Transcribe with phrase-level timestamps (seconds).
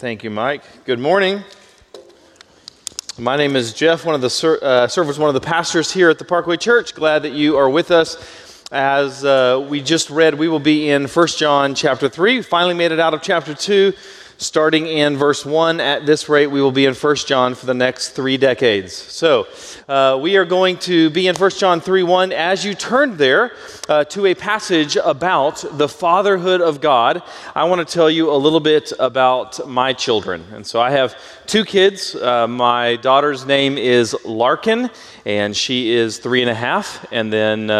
[0.00, 0.62] Thank you, Mike.
[0.86, 1.44] Good morning.
[3.18, 6.08] My name is Jeff, one of the ser- uh, servers, one of the pastors here
[6.08, 6.94] at the Parkway Church.
[6.94, 8.64] Glad that you are with us.
[8.72, 12.36] As uh, we just read, we will be in 1 John chapter 3.
[12.36, 13.92] We finally made it out of chapter 2
[14.40, 15.80] starting in verse 1.
[15.80, 18.94] At this rate, we will be in 1 John for the next three decades.
[18.94, 19.46] So,
[19.86, 22.32] uh, we are going to be in 1 John 3 1.
[22.32, 23.52] As you turn there
[23.88, 27.22] uh, to a passage about the fatherhood of God,
[27.54, 30.44] I want to tell you a little bit about my children.
[30.52, 31.14] And so, I have
[31.46, 32.14] two kids.
[32.14, 34.88] Uh, my daughter's name is Larkin,
[35.26, 37.06] and she is three and a half.
[37.12, 37.70] And then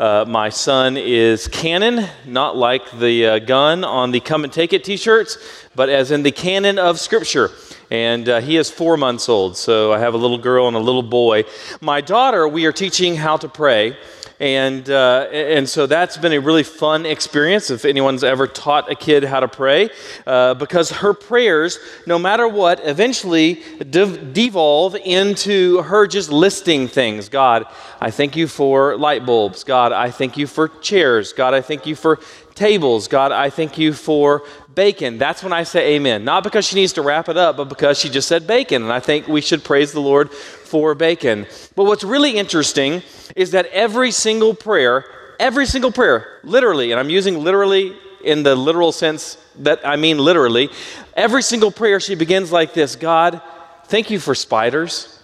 [0.00, 4.72] uh, my son is canon, not like the uh, gun on the Come and Take
[4.72, 5.36] It t shirts,
[5.74, 7.50] but as in the canon of Scripture.
[7.90, 10.80] And uh, he is four months old, so I have a little girl and a
[10.80, 11.44] little boy.
[11.82, 13.94] My daughter, we are teaching how to pray.
[14.40, 18.94] And, uh, and so that's been a really fun experience if anyone's ever taught a
[18.94, 19.90] kid how to pray,
[20.26, 27.28] uh, because her prayers, no matter what, eventually devolve into her just listing things.
[27.28, 27.66] God,
[28.00, 29.62] I thank you for light bulbs.
[29.62, 31.34] God, I thank you for chairs.
[31.34, 32.18] God, I thank you for
[32.54, 33.08] tables.
[33.08, 34.42] God, I thank you for
[34.74, 35.18] bacon.
[35.18, 36.24] That's when I say amen.
[36.24, 38.82] Not because she needs to wrap it up, but because she just said bacon.
[38.82, 41.46] And I think we should praise the Lord for bacon.
[41.76, 43.02] But what's really interesting
[43.36, 45.04] is that every single prayer,
[45.38, 50.18] every single prayer, literally, and I'm using literally in the literal sense that I mean
[50.18, 50.70] literally,
[51.14, 53.40] every single prayer she begins like this God,
[53.84, 55.19] thank you for spiders.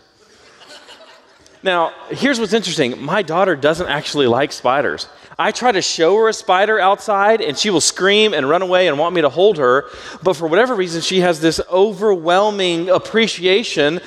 [1.67, 5.09] Now, here's what's interesting my daughter doesn't actually like spiders.
[5.36, 8.86] I try to show her a spider outside, and she will scream and run away
[8.86, 9.87] and want me to hold her.
[10.22, 13.98] But for whatever reason, she has this overwhelming appreciation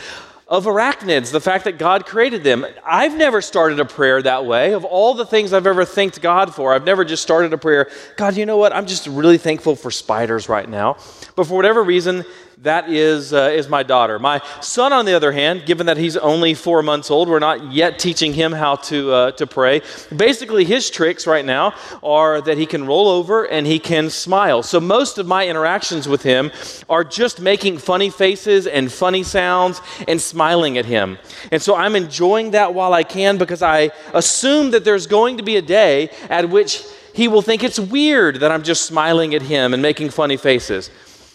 [0.47, 2.65] of arachnids, the fact that God created them.
[2.85, 4.71] I've never started a prayer that way.
[4.71, 7.91] Of all the things I've ever thanked God for, I've never just started a prayer,
[8.15, 8.71] God, you know what?
[8.71, 10.95] I'm just really thankful for spiders right now.
[11.35, 12.23] But for whatever reason,
[12.61, 14.19] that is, uh, is my daughter.
[14.19, 17.71] My son, on the other hand, given that he's only four months old, we're not
[17.71, 19.81] yet teaching him how to, uh, to pray.
[20.13, 24.61] Basically, his tricks right now are that he can roll over and he can smile.
[24.61, 26.51] So most of my interactions with him
[26.89, 31.17] are just making funny faces and funny sounds and smiling at him.
[31.53, 35.43] And so I'm enjoying that while I can because I assume that there's going to
[35.43, 36.83] be a day at which
[37.13, 40.89] he will think it's weird that I'm just smiling at him and making funny faces.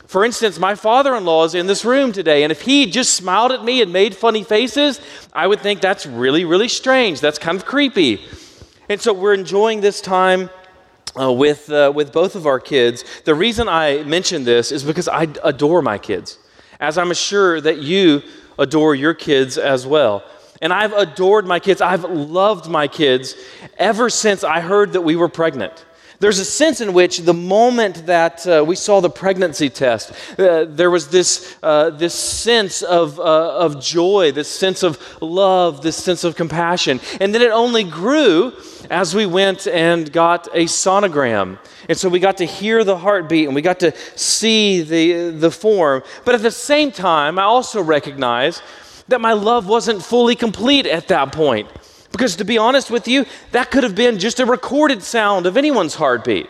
[0.06, 3.14] For instance, my father in law is in this room today, and if he just
[3.14, 5.00] smiled at me and made funny faces,
[5.32, 7.20] I would think that's really, really strange.
[7.20, 8.20] That's kind of creepy.
[8.88, 10.50] And so we're enjoying this time
[11.18, 13.04] uh, with, uh, with both of our kids.
[13.24, 16.38] The reason I mention this is because I adore my kids,
[16.80, 18.22] as I'm sure that you
[18.58, 20.22] adore your kids as well.
[20.60, 21.80] And I've adored my kids.
[21.80, 23.34] I've loved my kids
[23.78, 25.84] ever since I heard that we were pregnant.
[26.24, 30.64] There's a sense in which the moment that uh, we saw the pregnancy test, uh,
[30.64, 36.02] there was this, uh, this sense of, uh, of joy, this sense of love, this
[36.02, 36.98] sense of compassion.
[37.20, 38.54] And then it only grew
[38.88, 41.58] as we went and got a sonogram.
[41.90, 45.50] And so we got to hear the heartbeat and we got to see the, the
[45.50, 46.02] form.
[46.24, 48.62] But at the same time, I also recognize
[49.08, 51.68] that my love wasn't fully complete at that point.
[52.14, 55.56] Because to be honest with you, that could have been just a recorded sound of
[55.56, 56.48] anyone's heartbeat.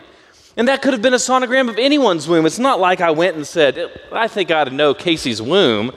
[0.55, 2.45] And that could have been a sonogram of anyone's womb.
[2.45, 5.91] It's not like I went and said, I think I ought to know Casey's womb.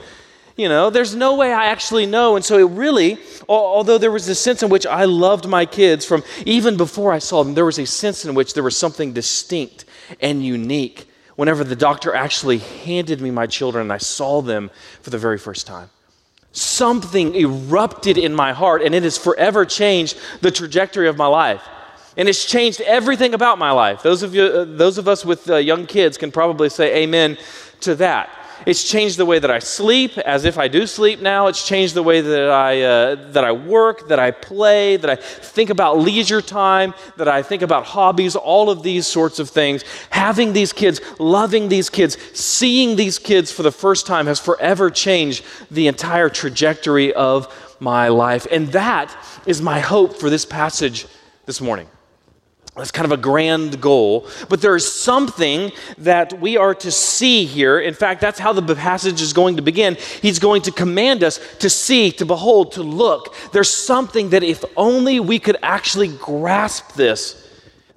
[0.57, 2.35] You know, there's no way I actually know.
[2.35, 6.07] And so it really, although there was a sense in which I loved my kids
[6.07, 9.13] from even before I saw them, there was a sense in which there was something
[9.13, 9.85] distinct
[10.19, 14.71] and unique whenever the doctor actually handed me my children and I saw them
[15.03, 15.91] for the very first time
[16.61, 21.63] something erupted in my heart and it has forever changed the trajectory of my life.
[22.17, 24.03] And it's changed everything about my life.
[24.03, 27.39] Those of you uh, those of us with uh, young kids can probably say amen
[27.81, 28.29] to that
[28.67, 31.47] it's changed the way that I sleep, as if I do sleep now.
[31.47, 35.17] It's changed the way that I, uh, that I work, that I play, that I
[35.17, 39.85] think about leisure time, that I think about hobbies, all of these sorts of things.
[40.11, 44.91] Having these kids, loving these kids, seeing these kids for the first time has forever
[44.91, 48.47] changed the entire trajectory of my life.
[48.51, 49.15] And that
[49.47, 51.07] is my hope for this passage
[51.47, 51.89] this morning.
[52.79, 57.45] That's kind of a grand goal, but there is something that we are to see
[57.45, 57.81] here.
[57.81, 59.97] In fact, that's how the passage is going to begin.
[60.23, 63.35] He's going to command us to see, to behold, to look.
[63.53, 67.45] There's something that if only we could actually grasp this,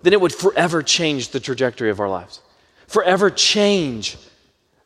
[0.02, 2.42] then it would forever change the trajectory of our lives,
[2.88, 4.18] forever change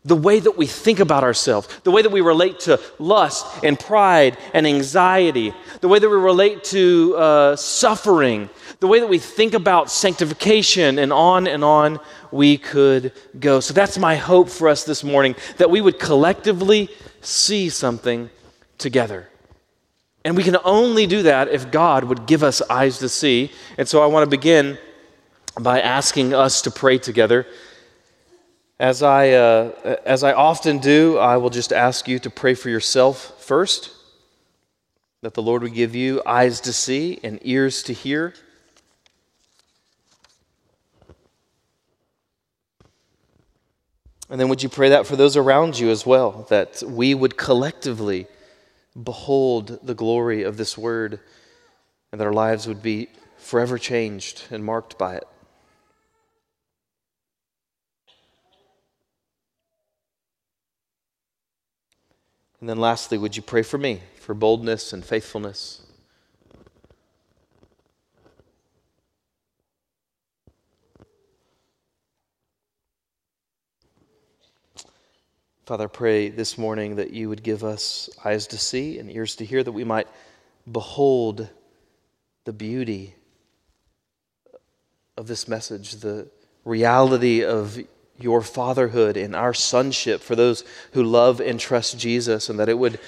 [0.06, 3.80] the way that we think about ourselves, the way that we relate to lust and
[3.80, 8.48] pride and anxiety, the way that we relate to uh, suffering,
[8.80, 12.00] the way that we think about sanctification, and on and on
[12.31, 13.60] we could go.
[13.60, 16.90] So that's my hope for us this morning that we would collectively
[17.22, 18.30] see something
[18.78, 19.28] together.
[20.24, 23.51] And we can only do that if God would give us eyes to see.
[23.78, 24.78] And so I want to begin
[25.60, 27.48] by asking us to pray together.
[28.80, 32.69] As I, uh, as I often do, I will just ask you to pray for
[32.69, 33.92] yourself first,
[35.22, 38.33] that the Lord would give you eyes to see and ears to hear.
[44.30, 47.38] And then would you pray that for those around you as well, that we would
[47.38, 48.27] collectively
[49.01, 51.19] behold the glory of this word
[52.12, 53.07] and that our lives would be
[53.38, 55.27] forever changed and marked by it.
[62.66, 65.84] And then lastly, would you pray for me for boldness and faithfulness?
[75.68, 79.46] Father, pray this morning that you would give us eyes to see and ears to
[79.46, 80.08] hear, that we might
[80.72, 81.48] behold
[82.46, 83.14] the beauty
[85.18, 86.32] of this message, the
[86.64, 87.78] reality of
[88.20, 90.64] your fatherhood and our sonship for those
[90.94, 93.00] who love and trust Jesus, and that it would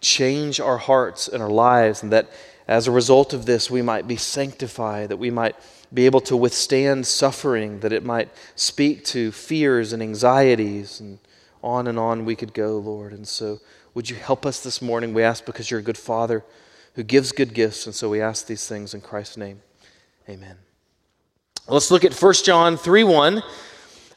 [0.00, 2.30] change our hearts and our lives, and that
[2.66, 5.56] as a result of this, we might be sanctified, that we might
[5.92, 11.18] be able to withstand suffering, that it might speak to fears and anxieties, and
[11.62, 13.12] on and on we could go, Lord.
[13.12, 13.60] And so,
[13.94, 15.14] would you help us this morning?
[15.14, 16.44] We ask because you're a good Father
[16.94, 19.62] who gives good gifts, and so we ask these things in Christ's name.
[20.28, 20.56] Amen.
[21.68, 23.42] Let's look at 1 John 3 1.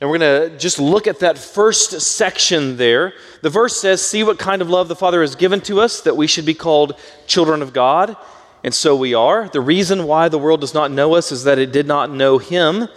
[0.01, 3.13] And we're going to just look at that first section there.
[3.43, 6.17] The verse says, See what kind of love the Father has given to us, that
[6.17, 6.95] we should be called
[7.27, 8.17] children of God.
[8.63, 9.47] And so we are.
[9.47, 12.39] The reason why the world does not know us is that it did not know
[12.39, 12.87] Him.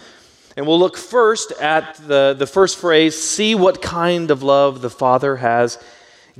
[0.57, 4.89] And we'll look first at the, the first phrase see what kind of love the
[4.89, 5.77] Father has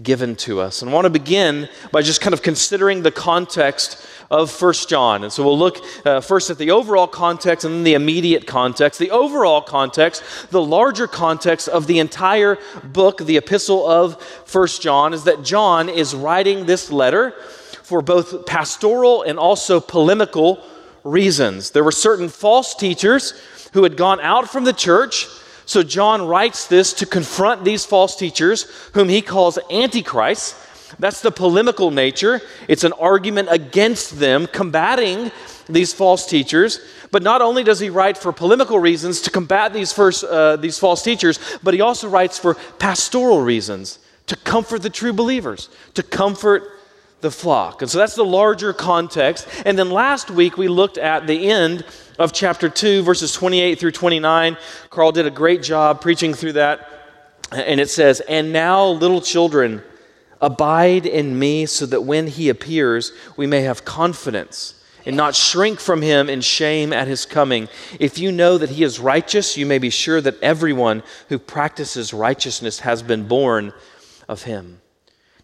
[0.01, 0.81] given to us.
[0.81, 5.23] And I want to begin by just kind of considering the context of First John.
[5.23, 8.99] And so we'll look uh, first at the overall context and then the immediate context.
[8.99, 15.13] The overall context, the larger context of the entire book, the epistle of First John,
[15.13, 17.31] is that John is writing this letter
[17.83, 20.63] for both pastoral and also polemical
[21.03, 21.71] reasons.
[21.71, 23.33] There were certain false teachers
[23.73, 25.27] who had gone out from the church.
[25.65, 28.63] So John writes this to confront these false teachers,
[28.93, 30.55] whom he calls antichrists.
[30.99, 32.41] That's the polemical nature.
[32.67, 35.31] It's an argument against them, combating
[35.67, 36.79] these false teachers.
[37.11, 40.77] But not only does he write for polemical reasons to combat these, first, uh, these
[40.77, 46.03] false teachers, but he also writes for pastoral reasons to comfort the true believers, to
[46.03, 46.63] comfort
[47.21, 47.81] the flock.
[47.81, 49.47] And so that's the larger context.
[49.65, 51.85] And then last week we looked at the end
[52.17, 54.57] of chapter 2, verses 28 through 29.
[54.89, 56.89] Carl did a great job preaching through that.
[57.51, 59.83] And it says, And now, little children,
[60.41, 65.79] Abide in me so that when he appears, we may have confidence and not shrink
[65.79, 67.69] from him in shame at his coming.
[67.99, 72.13] If you know that he is righteous, you may be sure that everyone who practices
[72.13, 73.73] righteousness has been born
[74.27, 74.81] of him.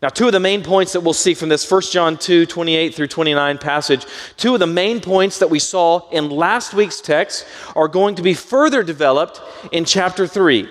[0.01, 2.95] Now, two of the main points that we'll see from this 1 John 2 28
[2.95, 4.05] through 29 passage,
[4.35, 7.45] two of the main points that we saw in last week's text
[7.75, 9.39] are going to be further developed
[9.71, 10.67] in chapter 3.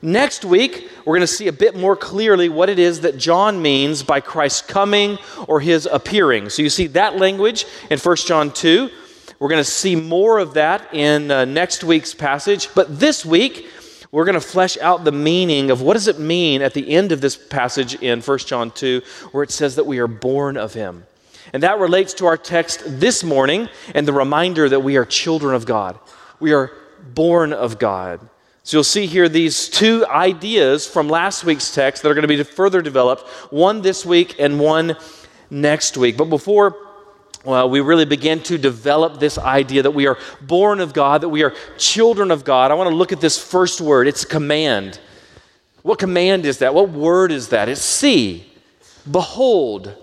[0.00, 3.60] Next week, we're going to see a bit more clearly what it is that John
[3.60, 6.48] means by Christ's coming or his appearing.
[6.48, 8.90] So you see that language in 1 John 2.
[9.40, 12.68] We're going to see more of that in uh, next week's passage.
[12.76, 13.66] But this week,
[14.10, 17.12] we're going to flesh out the meaning of what does it mean at the end
[17.12, 20.74] of this passage in 1 John 2 where it says that we are born of
[20.74, 21.04] him.
[21.52, 25.54] And that relates to our text this morning and the reminder that we are children
[25.54, 25.98] of God.
[26.40, 26.72] We are
[27.14, 28.20] born of God.
[28.62, 32.28] So you'll see here these two ideas from last week's text that are going to
[32.28, 34.96] be further developed, one this week and one
[35.50, 36.18] next week.
[36.18, 36.76] But before
[37.48, 41.30] well, we really begin to develop this idea that we are born of God, that
[41.30, 44.06] we are children of God, I want to look at this first word.
[44.06, 45.00] It's command.
[45.80, 46.74] What command is that?
[46.74, 47.70] What word is that?
[47.70, 48.52] It's see,
[49.10, 49.94] behold,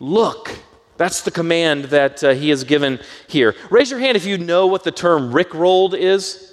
[0.00, 0.58] look.
[0.96, 3.54] That's the command that uh, he has given here.
[3.68, 6.45] Raise your hand if you know what the term rickrolled is.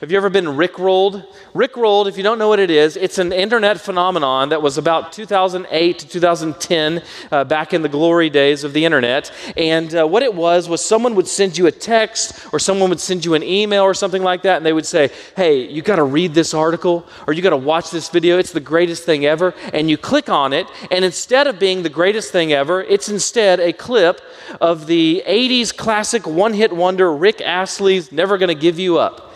[0.00, 1.26] Have you ever been Rickrolled?
[1.52, 5.12] Rickrolled, if you don't know what it is, it's an internet phenomenon that was about
[5.12, 9.30] 2008 to 2010, uh, back in the glory days of the internet.
[9.58, 12.98] And uh, what it was was someone would send you a text or someone would
[12.98, 15.96] send you an email or something like that, and they would say, Hey, you got
[15.96, 18.38] to read this article or you got to watch this video.
[18.38, 19.52] It's the greatest thing ever.
[19.74, 23.60] And you click on it, and instead of being the greatest thing ever, it's instead
[23.60, 24.22] a clip
[24.62, 29.29] of the 80s classic one hit wonder Rick Astley's Never Gonna Give You Up.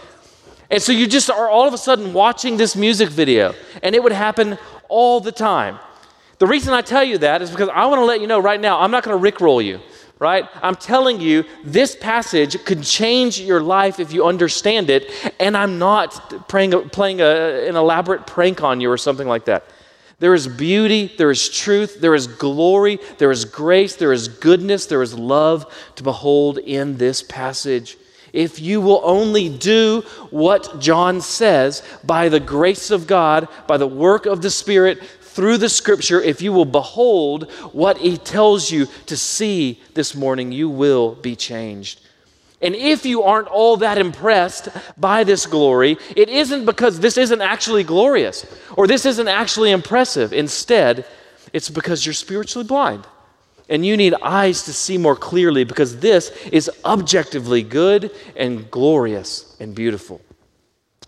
[0.70, 4.02] And so you just are all of a sudden watching this music video, and it
[4.02, 5.78] would happen all the time.
[6.38, 8.60] The reason I tell you that is because I want to let you know right
[8.60, 9.80] now, I'm not going to rickroll you,
[10.18, 10.48] right?
[10.62, 15.78] I'm telling you, this passage could change your life if you understand it, and I'm
[15.78, 19.64] not playing, playing a, an elaborate prank on you or something like that.
[20.18, 24.86] There is beauty, there is truth, there is glory, there is grace, there is goodness,
[24.86, 27.98] there is love to behold in this passage
[28.34, 33.86] if you will only do what John says by the grace of God, by the
[33.86, 38.86] work of the Spirit through the scripture, if you will behold what he tells you
[39.06, 42.00] to see this morning, you will be changed.
[42.60, 47.40] And if you aren't all that impressed by this glory, it isn't because this isn't
[47.40, 50.32] actually glorious or this isn't actually impressive.
[50.32, 51.04] Instead,
[51.52, 53.06] it's because you're spiritually blind.
[53.68, 59.56] And you need eyes to see more clearly because this is objectively good and glorious
[59.58, 60.20] and beautiful.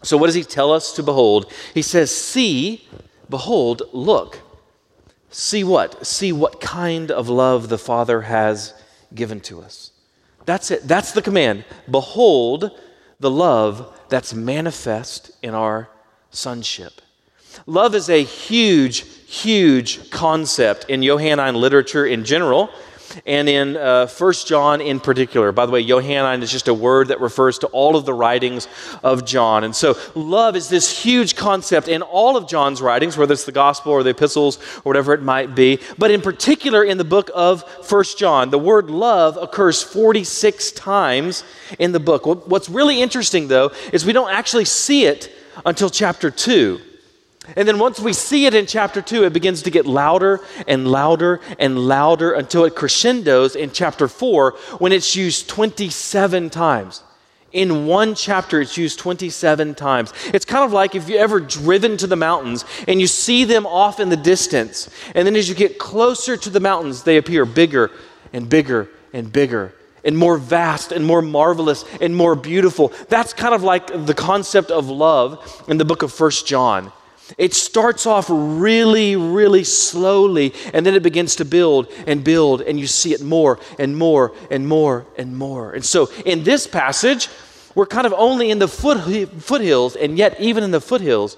[0.02, 1.52] So, what does he tell us to behold?
[1.74, 2.88] He says, See,
[3.28, 4.40] behold, look.
[5.30, 6.06] See what?
[6.06, 8.72] See what kind of love the Father has
[9.14, 9.90] given to us.
[10.46, 10.86] That's it.
[10.86, 11.64] That's the command.
[11.90, 12.70] Behold
[13.18, 15.90] the love that's manifest in our
[16.30, 17.00] sonship.
[17.68, 22.70] Love is a huge, huge concept in Johannine literature in general
[23.26, 25.50] and in uh, 1 John in particular.
[25.50, 28.68] By the way, Johannine is just a word that refers to all of the writings
[29.02, 29.64] of John.
[29.64, 33.50] And so, love is this huge concept in all of John's writings, whether it's the
[33.50, 35.80] gospel or the epistles or whatever it might be.
[35.98, 41.42] But in particular, in the book of 1 John, the word love occurs 46 times
[41.80, 42.26] in the book.
[42.46, 45.32] What's really interesting, though, is we don't actually see it
[45.64, 46.80] until chapter 2.
[47.54, 50.88] And then once we see it in chapter 2, it begins to get louder and
[50.88, 57.02] louder and louder until it crescendos in chapter 4 when it's used 27 times.
[57.52, 60.12] In one chapter, it's used 27 times.
[60.34, 63.64] It's kind of like if you ever driven to the mountains and you see them
[63.64, 67.46] off in the distance, and then as you get closer to the mountains, they appear
[67.46, 67.90] bigger
[68.32, 69.72] and bigger and bigger
[70.04, 72.92] and more vast and more marvelous and more beautiful.
[73.08, 76.92] That's kind of like the concept of love in the book of First John.
[77.38, 82.78] It starts off really, really slowly, and then it begins to build and build, and
[82.78, 85.72] you see it more and more and more and more.
[85.72, 87.28] And so, in this passage,
[87.74, 91.36] we're kind of only in the foot, foothills, and yet, even in the foothills,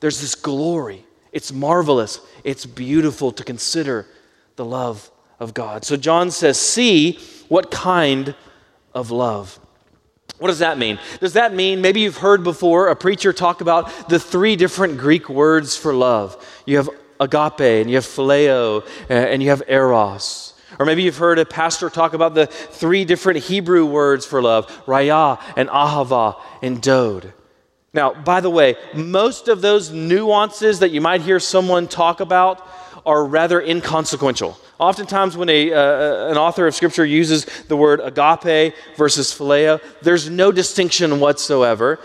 [0.00, 1.04] there's this glory.
[1.30, 4.06] It's marvelous, it's beautiful to consider
[4.56, 5.84] the love of God.
[5.84, 8.34] So, John says, See what kind
[8.94, 9.60] of love.
[10.38, 10.98] What does that mean?
[11.20, 15.28] Does that mean maybe you've heard before a preacher talk about the three different Greek
[15.28, 16.36] words for love?
[16.66, 20.54] You have agape, and you have phileo, and you have eros.
[20.78, 24.66] Or maybe you've heard a pastor talk about the three different Hebrew words for love
[24.86, 27.32] raya and ahava and dode.
[27.94, 32.66] Now, by the way, most of those nuances that you might hear someone talk about
[33.04, 34.58] are rather inconsequential.
[34.82, 40.28] Oftentimes, when a, uh, an author of Scripture uses the word agape versus phileo, there's
[40.28, 42.00] no distinction whatsoever.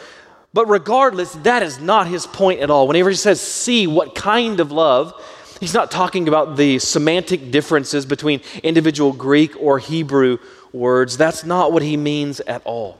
[0.53, 2.88] But regardless, that is not his point at all.
[2.88, 5.12] Whenever he says, see what kind of love,
[5.60, 10.38] he's not talking about the semantic differences between individual Greek or Hebrew
[10.72, 11.17] words.
[11.17, 13.00] That's not what he means at all.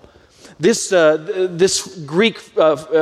[0.60, 2.62] This, uh, this Greek uh,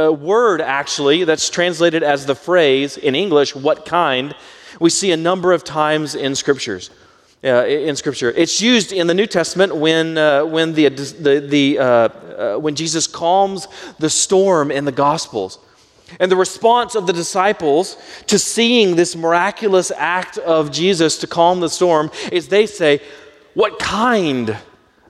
[0.09, 4.35] uh, word, actually, that's translated as the phrase in English, what kind,
[4.79, 6.89] we see a number of times in scriptures.
[7.43, 11.77] Uh, in Scripture, it's used in the New Testament when uh, when the the, the
[11.77, 13.67] uh, uh, when Jesus calms
[13.99, 15.59] the storm in the Gospels,
[16.19, 21.59] and the response of the disciples to seeing this miraculous act of Jesus to calm
[21.59, 22.99] the storm is they say,
[23.53, 24.57] "What kind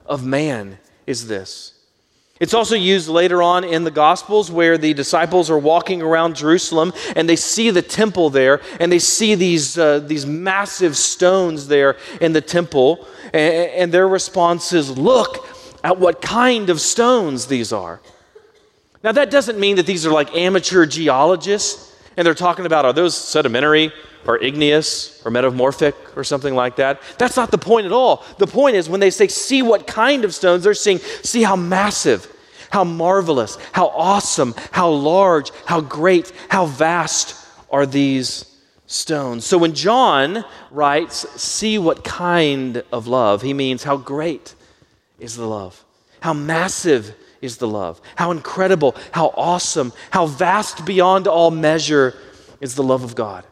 [0.04, 1.75] of man is this?"
[2.38, 6.92] It's also used later on in the Gospels where the disciples are walking around Jerusalem
[7.14, 11.96] and they see the temple there and they see these, uh, these massive stones there
[12.20, 13.06] in the temple.
[13.32, 15.46] And, and their response is, Look
[15.82, 18.00] at what kind of stones these are.
[19.02, 22.92] Now, that doesn't mean that these are like amateur geologists and they're talking about are
[22.92, 23.92] those sedimentary
[24.26, 27.00] or igneous or metamorphic or something like that.
[27.18, 28.24] That's not the point at all.
[28.38, 31.56] The point is when they say, see what kind of stones, they're saying, see how
[31.56, 32.32] massive,
[32.70, 38.44] how marvelous, how awesome, how large, how great, how vast are these
[38.86, 39.44] stones.
[39.44, 44.54] So when John writes, see what kind of love, he means how great
[45.18, 45.84] is the love,
[46.20, 52.14] how massive is the love, how incredible, how awesome, how vast beyond all measure
[52.60, 53.44] is the love of God.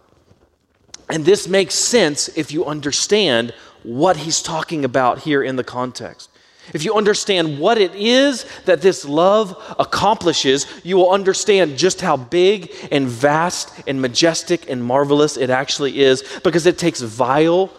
[1.08, 6.30] And this makes sense if you understand what he's talking about here in the context.
[6.72, 12.16] If you understand what it is that this love accomplishes, you will understand just how
[12.16, 17.70] big and vast and majestic and marvelous it actually is because it takes vile,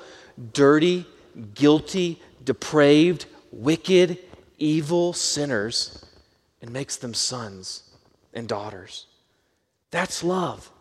[0.53, 1.07] dirty,
[1.55, 4.19] guilty, depraved, wicked,
[4.59, 6.05] evil sinners
[6.61, 7.83] and makes them sons
[8.33, 9.07] and daughters.
[9.91, 10.71] That's love.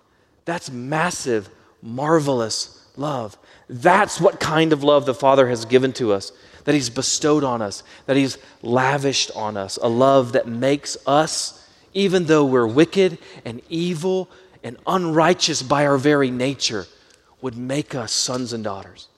[0.45, 1.49] That's massive,
[1.85, 3.37] marvelous love.
[3.69, 6.33] That's what kind of love the Father has given to us,
[6.65, 9.79] that He's bestowed on us, that He's lavished on us.
[9.81, 14.31] A love that makes us, even though we're wicked and evil
[14.63, 16.87] and unrighteous by our very nature,
[17.43, 19.09] would make us sons and daughters,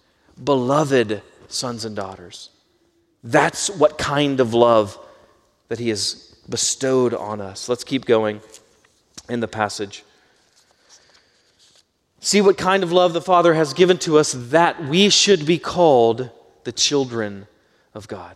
[0.42, 2.50] beloved sons and daughters.
[3.22, 4.98] That's what kind of love
[5.68, 7.68] that He has bestowed on us.
[7.68, 8.40] Let's keep going
[9.28, 10.04] in the passage.
[12.26, 15.60] See what kind of love the Father has given to us that we should be
[15.60, 16.28] called
[16.64, 17.46] the children
[17.94, 18.34] of God.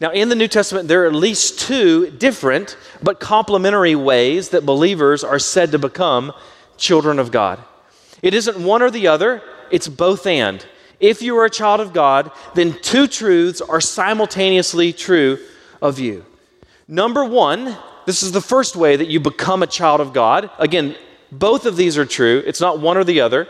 [0.00, 4.64] Now, in the New Testament, there are at least two different but complementary ways that
[4.64, 6.32] believers are said to become
[6.78, 7.62] children of God.
[8.22, 10.64] It isn't one or the other, it's both and.
[10.98, 15.38] If you are a child of God, then two truths are simultaneously true
[15.82, 16.24] of you.
[16.88, 17.76] Number one,
[18.06, 20.48] this is the first way that you become a child of God.
[20.58, 20.96] Again,
[21.32, 23.48] both of these are true, it's not one or the other.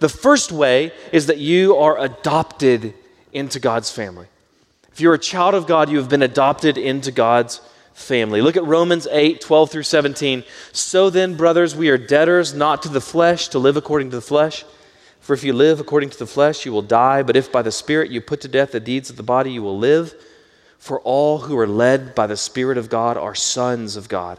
[0.00, 2.94] The first way is that you are adopted
[3.32, 4.26] into God's family.
[4.92, 7.62] If you're a child of God, you have been adopted into God's
[7.94, 8.42] family.
[8.42, 10.44] Look at Romans 8, 12 through 17.
[10.72, 14.22] So then, brothers, we are debtors not to the flesh to live according to the
[14.22, 14.64] flesh.
[15.20, 17.22] For if you live according to the flesh, you will die.
[17.22, 19.62] But if by the Spirit you put to death the deeds of the body, you
[19.62, 20.14] will live.
[20.78, 24.38] For all who are led by the Spirit of God are sons of God.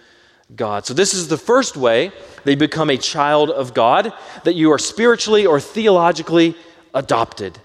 [0.55, 0.85] God.
[0.85, 2.11] So, this is the first way
[2.43, 6.55] that you become a child of God, that you are spiritually or theologically
[6.93, 7.59] adopted.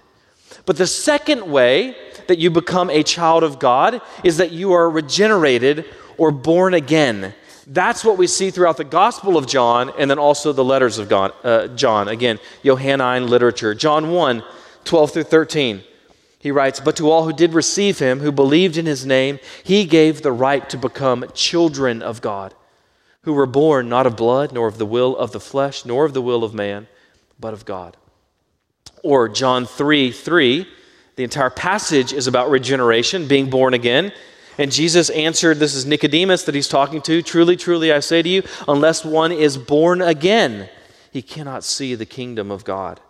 [0.65, 1.95] But the second way
[2.27, 5.85] that you become a child of God is that you are regenerated
[6.17, 7.33] or born again.
[7.65, 11.09] That's what we see throughout the Gospel of John and then also the letters of
[11.09, 12.07] God, uh, John.
[12.07, 13.73] Again, Johannine literature.
[13.75, 14.43] John 1
[14.85, 15.83] 12 through 13.
[16.39, 19.83] He writes, But to all who did receive him, who believed in his name, he
[19.83, 22.53] gave the right to become children of God
[23.27, 26.13] who were born not of blood, nor of the will of the flesh, nor of
[26.13, 26.87] the will of man,
[27.37, 27.97] but of God.
[29.03, 30.65] Or John 3 3,
[31.17, 34.13] the entire passage is about regeneration, being born again.
[34.57, 37.21] And Jesus answered, This is Nicodemus that he's talking to.
[37.21, 40.69] Truly, truly, I say to you, unless one is born again,
[41.11, 43.01] he cannot see the kingdom of God.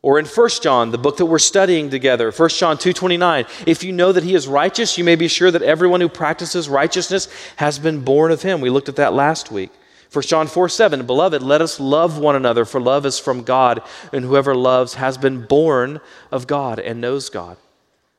[0.00, 3.92] Or in 1 John, the book that we're studying together, 1 John 2:29, if you
[3.92, 7.78] know that he is righteous, you may be sure that everyone who practices righteousness has
[7.78, 8.60] been born of him.
[8.60, 9.70] We looked at that last week.
[10.12, 13.82] 1 John 4 7, Beloved, let us love one another, for love is from God,
[14.12, 17.56] and whoever loves has been born of God and knows God.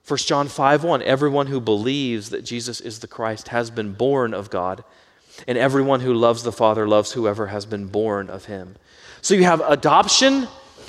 [0.06, 4.34] 1 John 5 1, Everyone who believes that Jesus is the Christ has been born
[4.34, 4.84] of God,
[5.48, 8.76] and everyone who loves the Father loves whoever has been born of him.
[9.22, 10.48] So you have adoption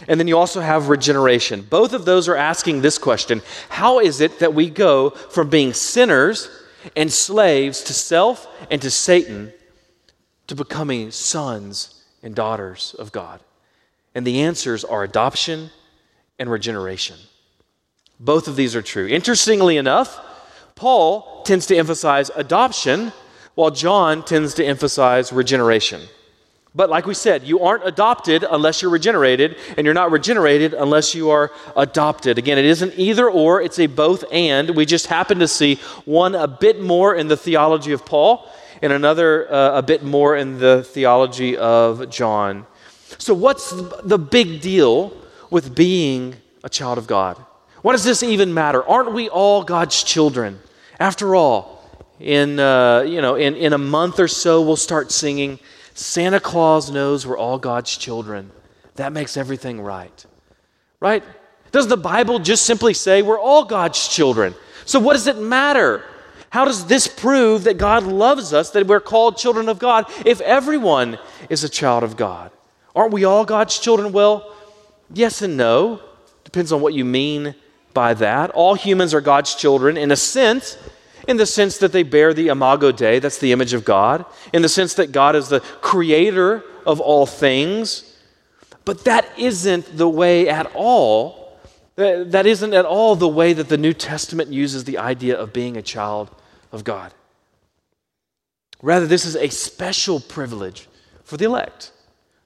[0.09, 1.63] and then you also have regeneration.
[1.63, 5.73] Both of those are asking this question How is it that we go from being
[5.73, 6.49] sinners
[6.97, 9.53] and slaves to self and to Satan
[10.47, 13.41] to becoming sons and daughters of God?
[14.15, 15.71] And the answers are adoption
[16.39, 17.17] and regeneration.
[18.19, 19.07] Both of these are true.
[19.07, 20.19] Interestingly enough,
[20.75, 23.13] Paul tends to emphasize adoption,
[23.55, 26.03] while John tends to emphasize regeneration.
[26.75, 31.15] But like we said, you aren't adopted unless you're regenerated, and you're not regenerated unless
[31.15, 32.39] you are adopted.
[32.39, 34.77] Again, it isn't either or, it's a both and.
[34.77, 38.49] We just happen to see one a bit more in the theology of Paul,
[38.83, 42.67] and another uh, a bit more in the theology of John.
[43.19, 43.73] So, what's
[44.05, 45.13] the big deal
[45.51, 47.37] with being a child of God?
[47.83, 48.87] What does this even matter?
[48.87, 50.61] Aren't we all God's children?
[50.99, 51.81] After all,
[52.21, 55.59] in, uh, you know, in, in a month or so, we'll start singing,
[55.95, 58.51] Santa Claus knows we're all God's children.
[58.97, 60.27] That makes everything right.
[61.01, 61.25] Right?
[61.73, 64.55] Does the Bible just simply say we're all God's children?
[64.85, 66.05] So, what does it matter?
[66.51, 70.41] How does this prove that God loves us, that we're called children of God, if
[70.41, 71.17] everyone
[71.49, 72.51] is a child of God?
[72.95, 74.13] Aren't we all God's children?
[74.13, 74.53] Well,
[75.13, 76.01] yes and no.
[76.43, 77.55] Depends on what you mean
[77.95, 78.51] by that.
[78.51, 80.77] All humans are God's children in a sense,
[81.29, 84.63] in the sense that they bear the imago Dei, that's the image of God, in
[84.63, 88.17] the sense that God is the creator of all things.
[88.85, 91.41] But that isn't the way at all
[92.01, 95.77] that isn't at all the way that the New Testament uses the idea of being
[95.77, 96.35] a child
[96.73, 97.13] of God.
[98.81, 100.89] Rather, this is a special privilege
[101.25, 101.93] for the elect.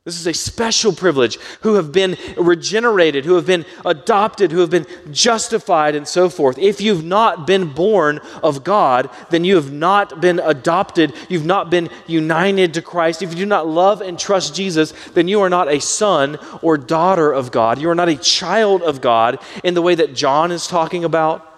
[0.05, 4.69] This is a special privilege who have been regenerated, who have been adopted, who have
[4.69, 6.59] been justified, and so forth.
[6.59, 11.14] If you've not been born of God, then you have not been adopted.
[11.31, 13.23] You've not been united to Christ.
[13.23, 16.77] If you do not love and trust Jesus, then you are not a son or
[16.77, 17.81] daughter of God.
[17.81, 21.51] You are not a child of God in the way that John is talking about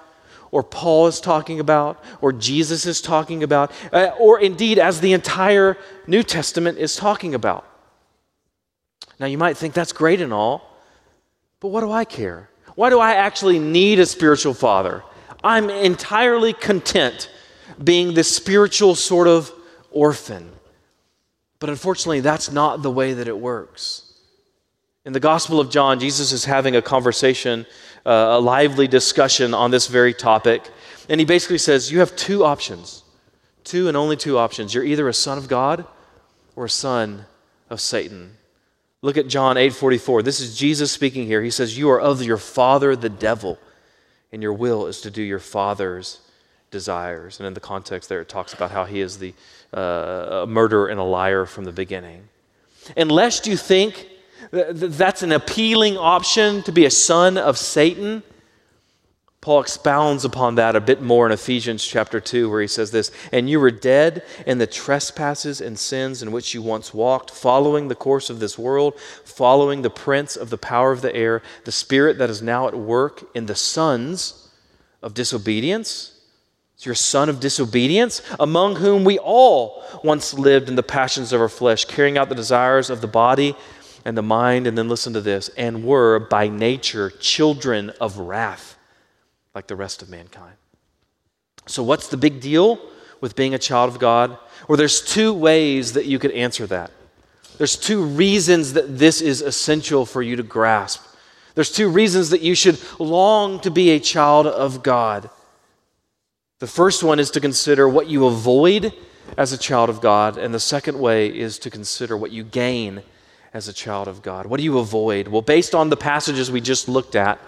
[0.52, 5.12] or Paul is talking about, or Jesus is talking about, uh, or indeed as the
[5.12, 7.66] entire New Testament is talking about.
[9.18, 10.76] Now, you might think that's great and all,
[11.60, 12.50] but what do I care?
[12.74, 15.02] Why do I actually need a spiritual father?
[15.42, 17.30] I'm entirely content
[17.82, 19.50] being this spiritual sort of
[19.90, 20.50] orphan.
[21.58, 24.02] But unfortunately, that's not the way that it works.
[25.06, 27.64] In the Gospel of John, Jesus is having a conversation,
[28.04, 30.68] uh, a lively discussion on this very topic.
[31.08, 33.04] And he basically says, You have two options,
[33.64, 34.74] two and only two options.
[34.74, 35.86] You're either a son of God
[36.56, 37.26] or a son
[37.70, 38.36] of Satan.
[39.02, 40.22] Look at John 8:44.
[40.22, 41.42] This is Jesus speaking here.
[41.42, 43.58] He says, "You are of your father the devil,
[44.32, 46.18] and your will is to do your father's
[46.70, 49.34] desires." And in the context there it talks about how he is the
[49.74, 52.28] uh, a murderer and a liar from the beginning.
[52.96, 54.08] Unless you think
[54.50, 58.22] that that's an appealing option to be a son of Satan,
[59.46, 63.12] Paul expounds upon that a bit more in Ephesians chapter 2, where he says this
[63.30, 67.86] And you were dead in the trespasses and sins in which you once walked, following
[67.86, 71.70] the course of this world, following the prince of the power of the air, the
[71.70, 74.50] spirit that is now at work in the sons
[75.00, 76.18] of disobedience.
[76.74, 81.40] It's your son of disobedience, among whom we all once lived in the passions of
[81.40, 83.54] our flesh, carrying out the desires of the body
[84.04, 84.66] and the mind.
[84.66, 88.75] And then listen to this and were by nature children of wrath
[89.56, 90.54] like the rest of mankind.
[91.66, 92.78] So, what's the big deal
[93.22, 94.36] with being a child of God?
[94.68, 96.90] Well, there's two ways that you could answer that.
[97.56, 101.02] There's two reasons that this is essential for you to grasp.
[101.54, 105.30] There's two reasons that you should long to be a child of God.
[106.58, 108.92] The first one is to consider what you avoid
[109.38, 113.02] as a child of God, and the second way is to consider what you gain
[113.54, 114.44] as a child of God.
[114.44, 115.28] What do you avoid?
[115.28, 117.40] Well, based on the passages we just looked at,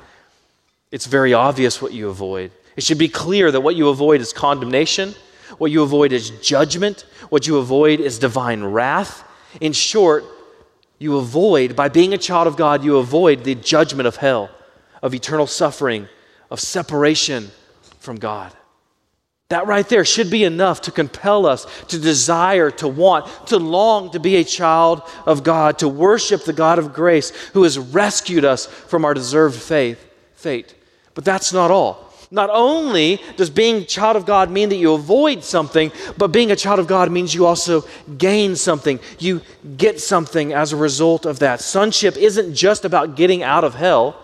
[0.91, 2.51] it's very obvious what you avoid.
[2.77, 5.15] It should be clear that what you avoid is condemnation,
[5.59, 9.25] what you avoid is judgment, what you avoid is divine wrath.
[9.61, 10.25] In short,
[10.99, 14.51] you avoid, by being a child of God, you avoid the judgment of hell,
[15.03, 16.09] of eternal suffering,
[16.51, 17.51] of separation
[17.99, 18.53] from God.
[19.49, 24.11] That right there should be enough to compel us to desire, to want, to long
[24.11, 28.45] to be a child of God, to worship the God of grace who has rescued
[28.45, 30.75] us from our deserved faith, fate.
[31.19, 32.13] But that's not all.
[32.31, 36.53] Not only does being a child of God mean that you avoid something, but being
[36.53, 37.85] a child of God means you also
[38.17, 39.01] gain something.
[39.19, 39.43] You
[39.77, 41.61] get something as a result of that.
[41.61, 44.23] Sonship isn't just about getting out of hell,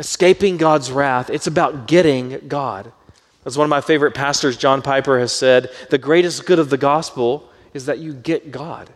[0.00, 2.90] escaping God's wrath, it's about getting God.
[3.46, 6.76] As one of my favorite pastors, John Piper, has said, the greatest good of the
[6.76, 8.90] gospel is that you get God.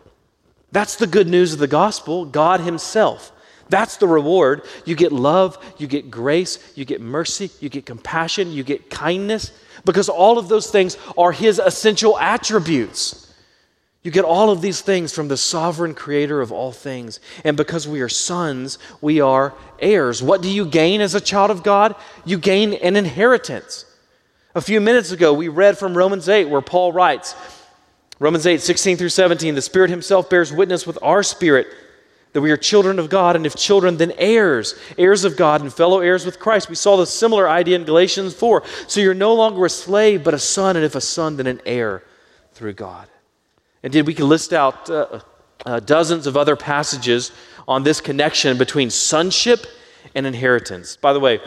[0.73, 3.31] That's the good news of the gospel, God Himself.
[3.69, 4.63] That's the reward.
[4.85, 9.53] You get love, you get grace, you get mercy, you get compassion, you get kindness,
[9.85, 13.23] because all of those things are His essential attributes.
[14.03, 17.19] You get all of these things from the sovereign creator of all things.
[17.43, 20.23] And because we are sons, we are heirs.
[20.23, 21.97] What do you gain as a child of God?
[22.25, 23.85] You gain an inheritance.
[24.55, 27.35] A few minutes ago, we read from Romans 8, where Paul writes,
[28.21, 31.67] Romans 8, 16 through 17, the Spirit Himself bears witness with our spirit
[32.33, 35.73] that we are children of God, and if children, then heirs, heirs of God and
[35.73, 36.69] fellow heirs with Christ.
[36.69, 38.63] We saw the similar idea in Galatians 4.
[38.89, 41.61] So you're no longer a slave, but a son, and if a son, then an
[41.65, 42.03] heir
[42.53, 43.09] through God.
[43.83, 45.21] Indeed, we can list out uh,
[45.65, 47.33] uh, dozens of other passages
[47.67, 49.67] on this connection between sonship
[50.15, 50.97] and inheritance.
[50.97, 51.41] By the way,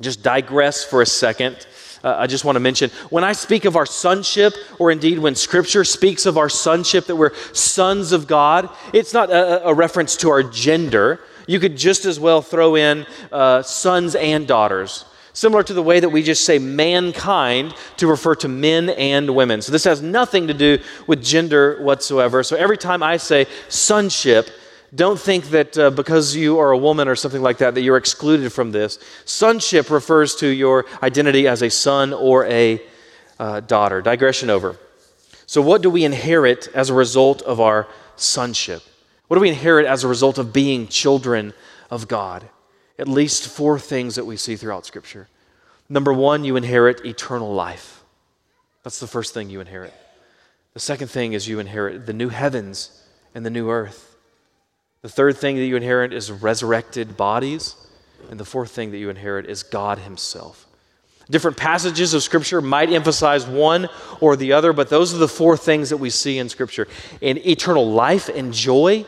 [0.00, 1.66] just digress for a second.
[2.04, 5.34] Uh, I just want to mention when I speak of our sonship, or indeed when
[5.34, 10.16] Scripture speaks of our sonship, that we're sons of God, it's not a, a reference
[10.18, 11.20] to our gender.
[11.46, 15.04] You could just as well throw in uh, sons and daughters.
[15.32, 19.62] Similar to the way that we just say mankind to refer to men and women.
[19.62, 22.42] So this has nothing to do with gender whatsoever.
[22.42, 24.50] So every time I say sonship,
[24.94, 27.96] don't think that uh, because you are a woman or something like that, that you're
[27.96, 28.98] excluded from this.
[29.24, 32.80] Sonship refers to your identity as a son or a
[33.38, 34.02] uh, daughter.
[34.02, 34.76] Digression over.
[35.46, 38.82] So, what do we inherit as a result of our sonship?
[39.28, 41.54] What do we inherit as a result of being children
[41.90, 42.48] of God?
[42.98, 45.28] At least four things that we see throughout Scripture.
[45.88, 48.04] Number one, you inherit eternal life.
[48.82, 49.94] That's the first thing you inherit.
[50.74, 53.02] The second thing is you inherit the new heavens
[53.34, 54.11] and the new earth.
[55.02, 57.74] The third thing that you inherit is resurrected bodies.
[58.30, 60.66] And the fourth thing that you inherit is God Himself.
[61.28, 63.88] Different passages of Scripture might emphasize one
[64.20, 66.86] or the other, but those are the four things that we see in Scripture.
[67.20, 69.04] In eternal life and joy,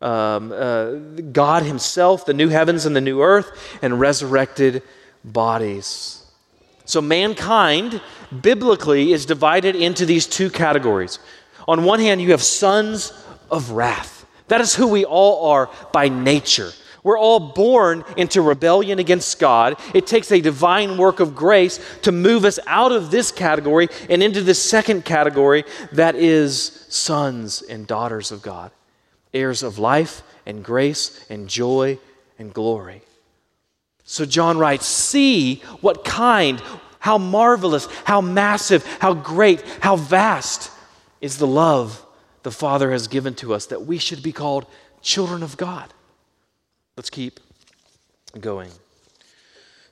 [0.00, 0.92] um, uh,
[1.32, 4.82] God Himself, the new heavens and the new earth, and resurrected
[5.24, 6.24] bodies.
[6.84, 8.00] So, mankind,
[8.40, 11.18] biblically, is divided into these two categories.
[11.68, 13.12] On one hand, you have sons
[13.50, 14.17] of wrath.
[14.48, 16.72] That is who we all are by nature.
[17.02, 19.80] We're all born into rebellion against God.
[19.94, 24.22] It takes a divine work of grace to move us out of this category and
[24.22, 28.72] into the second category that is sons and daughters of God,
[29.32, 31.98] heirs of life and grace and joy
[32.38, 33.02] and glory.
[34.04, 36.60] So John writes, See what kind,
[36.98, 40.70] how marvelous, how massive, how great, how vast
[41.20, 42.04] is the love
[42.48, 44.64] the Father has given to us that we should be called
[45.02, 45.92] children of God.
[46.96, 47.40] Let's keep
[48.40, 48.70] going.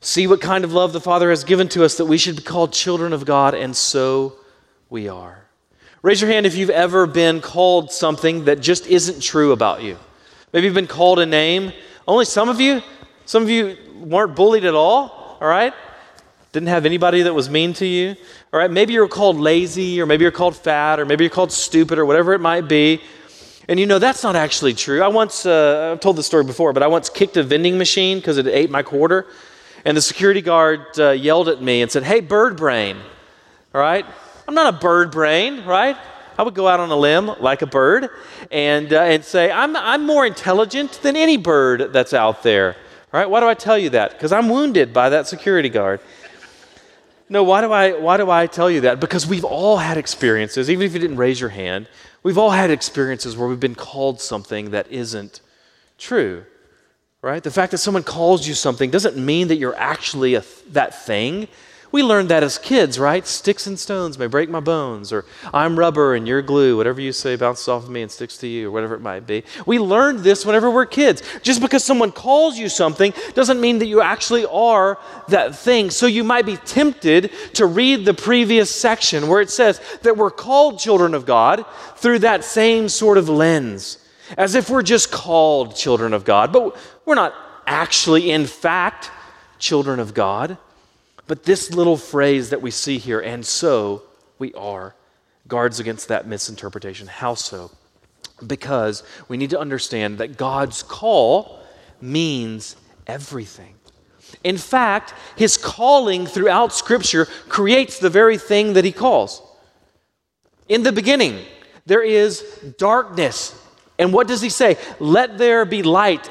[0.01, 2.42] See what kind of love the Father has given to us that we should be
[2.42, 4.37] called children of God, and so
[4.88, 5.45] we are.
[6.01, 9.99] Raise your hand if you've ever been called something that just isn't true about you.
[10.55, 11.75] Maybe you've been called a name.
[12.09, 12.81] Only some of you,
[13.27, 15.75] some of you weren't bullied at all, all right?
[16.57, 18.16] Didn't have anybody that was mean to you.
[18.51, 21.53] All right, maybe you're called lazy, or maybe you're called fat, or maybe you're called
[21.53, 23.03] stupid, or whatever it might be.
[23.69, 25.03] And you know, that's not actually true.
[25.03, 28.21] I once, uh, I've told this story before, but I once kicked a vending machine
[28.21, 29.27] because it ate my quarter.
[29.85, 32.97] And the security guard uh, yelled at me and said, Hey, bird brain.
[33.75, 34.07] All right?
[34.49, 35.99] I'm not a bird brain, right?
[36.38, 38.09] I would go out on a limb like a bird
[38.51, 42.77] and, uh, and say, I'm, I'm more intelligent than any bird that's out there.
[43.12, 43.29] All right?
[43.29, 44.12] Why do I tell you that?
[44.12, 46.01] Because I'm wounded by that security guard.
[47.29, 49.01] No, why do I why do I tell you that?
[49.01, 51.89] Because we've all had experiences, even if you didn't raise your hand,
[52.23, 55.41] we've all had experiences where we've been called something that isn't
[55.99, 56.45] true.
[57.23, 57.43] Right?
[57.43, 61.49] The fact that someone calls you something doesn't mean that you're actually a, that thing.
[61.92, 63.27] We learned that as kids, right?
[63.27, 67.12] Sticks and stones may break my bones, or I'm rubber and you're glue, whatever you
[67.12, 69.44] say bounces off of me and sticks to you, or whatever it might be.
[69.66, 71.22] We learned this whenever we're kids.
[71.42, 75.90] Just because someone calls you something doesn't mean that you actually are that thing.
[75.90, 80.31] So you might be tempted to read the previous section where it says that we're
[80.31, 81.64] called children of God
[81.96, 83.99] through that same sort of lens,
[84.37, 87.35] as if we're just called children of God, but we're not
[87.66, 89.11] actually, in fact,
[89.59, 90.59] children of God.
[91.27, 94.03] But this little phrase that we see here, and so
[94.39, 94.95] we are,
[95.49, 97.07] guards against that misinterpretation.
[97.09, 97.71] How so?
[98.47, 101.61] Because we need to understand that God's call
[102.01, 103.75] means everything.
[104.45, 109.43] In fact, his calling throughout Scripture creates the very thing that he calls.
[110.69, 111.45] In the beginning,
[111.87, 112.43] there is
[112.77, 113.55] darkness.
[113.99, 114.77] And what does he say?
[114.99, 116.29] Let there be light.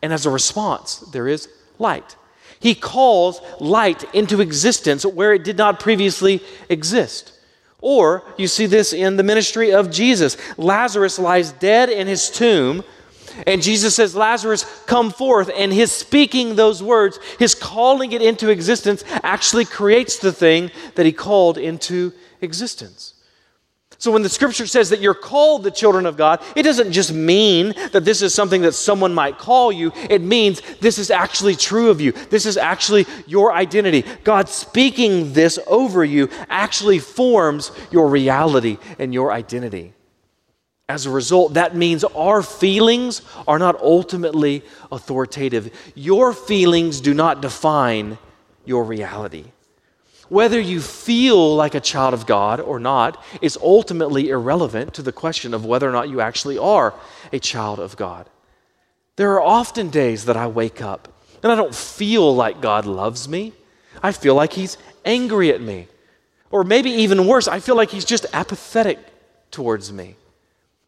[0.00, 2.16] And as a response, there is light.
[2.60, 7.32] He calls light into existence where it did not previously exist.
[7.80, 10.36] Or you see this in the ministry of Jesus.
[10.56, 12.82] Lazarus lies dead in his tomb,
[13.46, 15.50] and Jesus says, Lazarus, come forth.
[15.54, 21.04] And his speaking those words, his calling it into existence, actually creates the thing that
[21.04, 23.13] he called into existence.
[23.98, 27.12] So when the scripture says that you're called the children of God, it doesn't just
[27.12, 29.92] mean that this is something that someone might call you.
[30.10, 32.12] It means this is actually true of you.
[32.12, 34.04] This is actually your identity.
[34.24, 39.94] God speaking this over you actually forms your reality and your identity.
[40.88, 45.74] As a result, that means our feelings are not ultimately authoritative.
[45.94, 48.18] Your feelings do not define
[48.66, 49.44] your reality.
[50.34, 55.12] Whether you feel like a child of God or not is ultimately irrelevant to the
[55.12, 56.92] question of whether or not you actually are
[57.32, 58.28] a child of God.
[59.14, 61.06] There are often days that I wake up
[61.44, 63.52] and I don't feel like God loves me.
[64.02, 65.86] I feel like He's angry at me.
[66.50, 68.98] Or maybe even worse, I feel like He's just apathetic
[69.52, 70.16] towards me.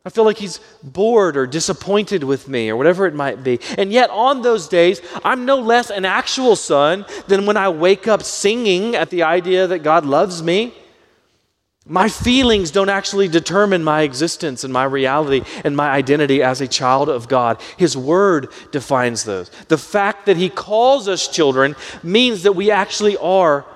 [0.07, 3.59] I feel like he's bored or disappointed with me or whatever it might be.
[3.77, 8.07] And yet, on those days, I'm no less an actual son than when I wake
[8.07, 10.73] up singing at the idea that God loves me.
[11.89, 16.69] My feelings don't actually determine my existence and my reality and my identity as a
[16.69, 17.61] child of God.
[17.77, 19.51] His word defines those.
[19.67, 23.67] The fact that He calls us children means that we actually are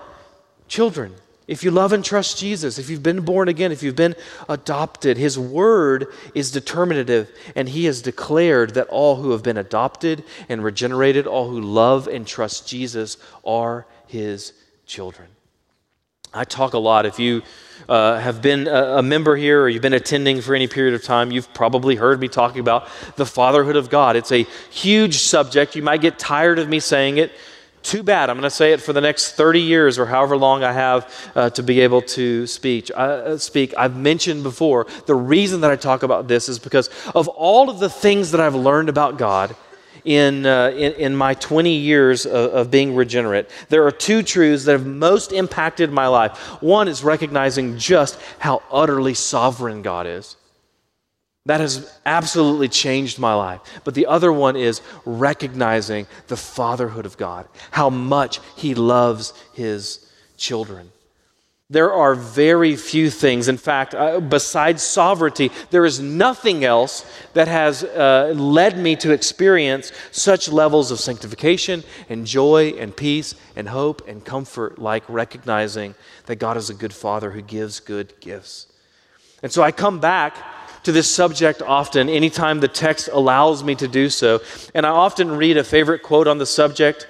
[0.69, 1.13] children.
[1.51, 4.15] If you love and trust Jesus, if you've been born again, if you've been
[4.49, 10.23] adopted, His word is determinative, and He has declared that all who have been adopted
[10.49, 14.53] and regenerated, all who love and trust Jesus, are His
[14.87, 15.27] children.
[16.33, 17.05] I talk a lot.
[17.05, 17.43] If you
[17.89, 21.03] uh, have been a, a, member here or you've been attending for any period of
[21.03, 24.15] time, you've probably heard me talking about the fatherhood of God.
[24.15, 25.75] It's a huge subject.
[25.75, 27.33] You might get tired of me saying it.
[27.83, 28.29] Too bad.
[28.29, 31.33] I'm going to say it for the next 30 years or however long I have
[31.35, 32.91] uh, to be able to speak.
[32.95, 33.73] Uh, speak.
[33.77, 37.79] I've mentioned before the reason that I talk about this is because of all of
[37.79, 39.57] the things that I've learned about God
[40.05, 43.49] in, uh, in, in, my 20 years of, of being regenerate.
[43.69, 46.37] There are two truths that have most impacted my life.
[46.63, 50.37] One is recognizing just how utterly sovereign God is.
[51.47, 53.61] That has absolutely changed my life.
[53.85, 60.07] But the other one is recognizing the fatherhood of God, how much He loves His
[60.37, 60.93] children.
[61.71, 67.47] There are very few things, in fact, uh, besides sovereignty, there is nothing else that
[67.47, 73.69] has uh, led me to experience such levels of sanctification and joy and peace and
[73.69, 75.95] hope and comfort like recognizing
[76.27, 78.67] that God is a good Father who gives good gifts.
[79.41, 80.37] And so I come back
[80.85, 84.41] to this subject often, anytime the text allows me to do so.
[84.75, 87.07] And I often read a favorite quote on the subject.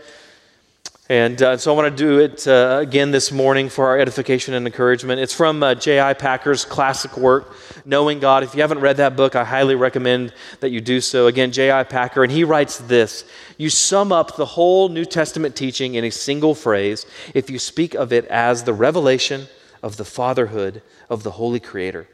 [1.10, 4.54] And uh, so I want to do it uh, again this morning for our edification
[4.54, 5.20] and encouragement.
[5.20, 6.14] It's from uh, J.I.
[6.14, 7.52] Packer's classic work,
[7.84, 8.44] Knowing God.
[8.44, 11.26] If you haven't read that book, I highly recommend that you do so.
[11.26, 11.82] Again, J.I.
[11.82, 13.24] Packer, and he writes this
[13.58, 17.94] You sum up the whole New Testament teaching in a single phrase if you speak
[17.94, 19.48] of it as the revelation
[19.82, 22.06] of the fatherhood of the Holy Creator.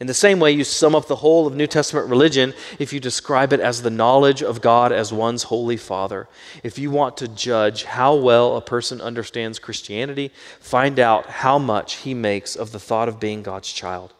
[0.00, 3.00] In the same way, you sum up the whole of New Testament religion if you
[3.00, 6.28] describe it as the knowledge of God as one's holy Father.
[6.62, 10.30] If you want to judge how well a person understands Christianity,
[10.60, 14.12] find out how much he makes of the thought of being God's child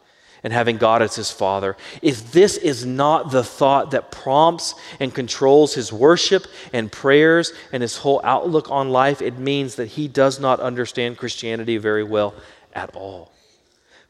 [0.43, 1.77] and having God as his Father.
[2.01, 7.81] If this is not the thought that prompts and controls his worship and prayers and
[7.81, 12.33] his whole outlook on life, it means that he does not understand Christianity very well
[12.73, 13.31] at all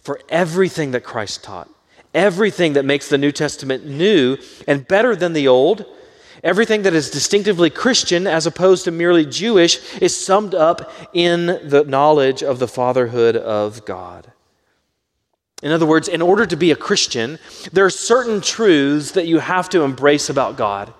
[0.01, 1.69] for everything that Christ taught,
[2.13, 5.85] everything that makes the New Testament new and better than the Old.
[6.41, 11.83] Everything that is distinctively Christian as opposed to merely Jewish is summed up in the
[11.85, 14.31] knowledge of the fatherhood of God.
[15.61, 17.39] In other words, in order to be a Christian,
[17.73, 20.93] there are certain truths that you have to embrace about God.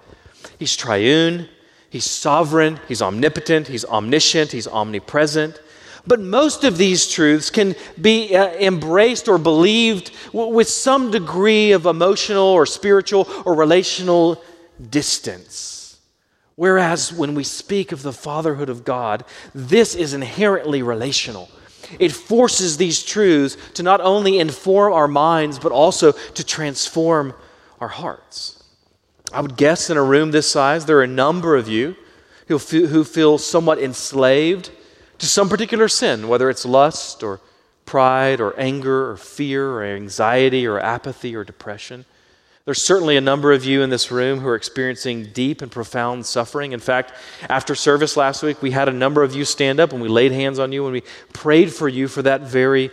[0.58, 1.48] He's triune,
[1.90, 5.60] He's sovereign, He's omnipotent, He's omniscient, He's omnipresent.
[6.10, 11.72] But most of these truths can be uh, embraced or believed w- with some degree
[11.72, 14.44] of emotional or spiritual or relational
[14.90, 16.00] distance.
[16.56, 21.48] Whereas when we speak of the fatherhood of God, this is inherently relational.
[22.00, 27.36] It forces these truths to not only inform our minds, but also to transform
[27.80, 28.64] our hearts.
[29.32, 31.96] I would guess in a room this size, there are a number of you
[32.48, 34.72] who feel, who feel somewhat enslaved
[35.20, 37.40] to some particular sin, whether it's lust or
[37.86, 42.06] pride or anger or fear or anxiety or apathy or depression.
[42.66, 46.26] There's certainly a number of you in this room who are experiencing deep and profound
[46.26, 46.72] suffering.
[46.72, 47.14] In fact,
[47.50, 50.32] after service last week, we had a number of you stand up and we laid
[50.32, 51.02] hands on you and we
[51.34, 52.92] prayed for you for that very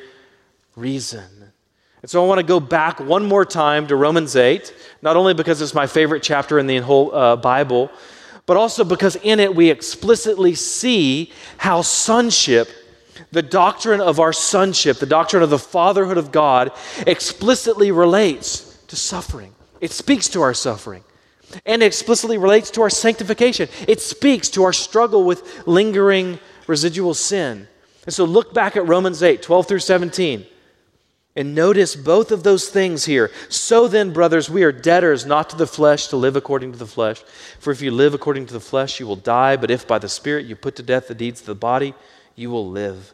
[0.76, 1.52] reason.
[2.00, 5.34] And so I want to go back one more time to Romans 8, not only
[5.34, 7.90] because it's my favorite chapter in the whole uh, Bible,
[8.46, 12.68] but also because in it we explicitly see how sonship,
[13.32, 16.70] the doctrine of our sonship, the doctrine of the fatherhood of God,
[17.06, 19.52] explicitly relates to suffering.
[19.80, 21.02] It speaks to our suffering
[21.64, 23.68] and it explicitly relates to our sanctification.
[23.86, 27.68] It speaks to our struggle with lingering residual sin.
[28.04, 30.46] And so look back at Romans 8 12 through 17.
[31.36, 33.30] And notice both of those things here.
[33.50, 36.86] So then, brothers, we are debtors not to the flesh to live according to the
[36.86, 37.22] flesh.
[37.60, 39.56] For if you live according to the flesh, you will die.
[39.56, 41.94] But if by the Spirit you put to death the deeds of the body,
[42.34, 43.12] you will live.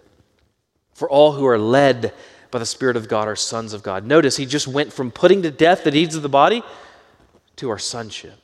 [0.95, 2.15] For all who are led
[2.53, 4.07] by the Spirit of God are sons of God.
[4.07, 6.63] Notice he just went from putting to death the deeds of the body
[7.57, 8.42] to our sonship.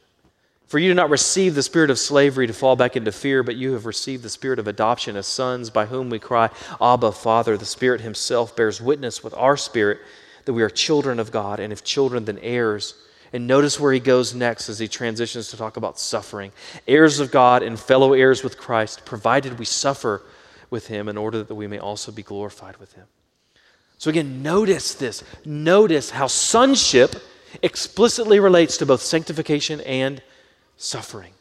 [0.68, 3.56] For you do not receive the spirit of slavery to fall back into fear, but
[3.56, 6.50] you have received the spirit of adoption as sons, by whom we cry,
[6.80, 7.56] Abba, Father.
[7.56, 9.98] The Spirit Himself bears witness with our spirit
[10.44, 12.94] that we are children of God, and if children, then heirs.
[13.32, 16.52] And notice where he goes next as he transitions to talk about suffering.
[16.86, 20.22] Heirs of God and fellow heirs with Christ, provided we suffer
[20.70, 23.06] with Him in order that we may also be glorified with Him.
[23.96, 25.24] So, again, notice this.
[25.44, 27.16] Notice how sonship
[27.62, 30.22] explicitly relates to both sanctification and
[30.78, 31.32] suffering.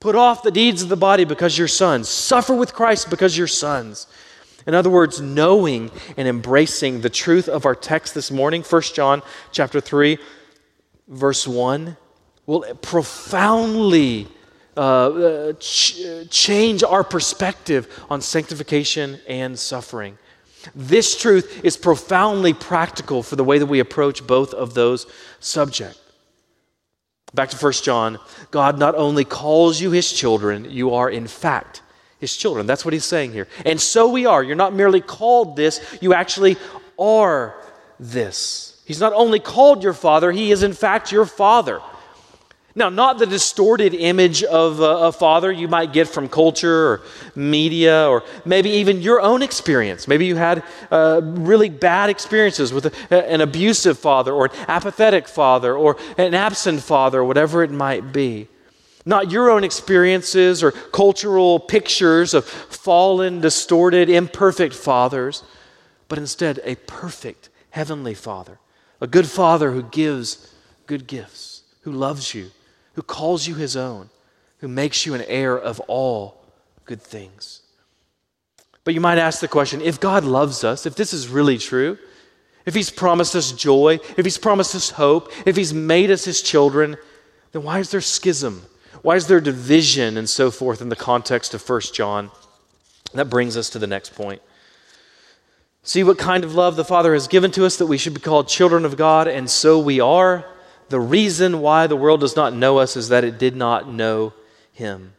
[0.00, 2.08] Put off the deeds of the body because you're sons.
[2.08, 4.08] Suffer with Christ because you're sons.
[4.66, 9.22] In other words, knowing and embracing the truth of our text this morning, 1 John
[9.52, 10.18] chapter 3,
[11.06, 11.96] verse 1,
[12.46, 14.26] will profoundly
[14.76, 20.18] uh, uh, ch- change our perspective on sanctification and suffering.
[20.74, 25.06] This truth is profoundly practical for the way that we approach both of those
[25.40, 26.00] subjects.
[27.34, 28.18] Back to 1 John,
[28.50, 31.82] God not only calls you his children, you are in fact
[32.20, 32.66] his children.
[32.66, 33.48] That's what he's saying here.
[33.66, 34.42] And so we are.
[34.42, 36.56] You're not merely called this, you actually
[36.98, 37.56] are
[37.98, 38.80] this.
[38.86, 41.80] He's not only called your father, he is in fact your father.
[42.76, 47.02] Now, not the distorted image of a, a, father you might get from culture or
[47.36, 50.08] media or maybe even your own experience.
[50.08, 55.28] Maybe you had uh, really bad experiences with a, an abusive father or an apathetic
[55.28, 58.48] father or an absent father, whatever it might be.
[59.06, 65.44] Not your own experiences or cultural pictures of fallen, distorted, imperfect fathers,
[66.08, 68.58] but instead a perfect heavenly father,
[69.00, 70.52] a good father who gives
[70.86, 72.50] good gifts, who loves you
[72.94, 74.10] who calls you his own,
[74.58, 76.42] who makes you an heir of all
[76.84, 77.62] good things.
[78.84, 81.98] But you might ask the question if God loves us, if this is really true,
[82.66, 86.40] if he's promised us joy, if he's promised us hope, if he's made us his
[86.42, 86.96] children,
[87.52, 88.64] then why is there schism?
[89.02, 92.30] Why is there division and so forth in the context of 1 John?
[93.12, 94.40] That brings us to the next point.
[95.82, 98.20] See what kind of love the Father has given to us that we should be
[98.20, 100.46] called children of God, and so we are.
[100.88, 104.32] The reason why the world does not know us is that it did not know
[104.72, 105.14] him.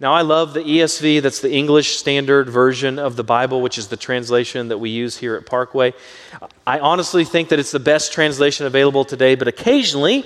[0.00, 3.88] Now, I love the ESV, that's the English Standard Version of the Bible, which is
[3.88, 5.92] the translation that we use here at Parkway.
[6.64, 10.24] I honestly think that it's the best translation available today, but occasionally,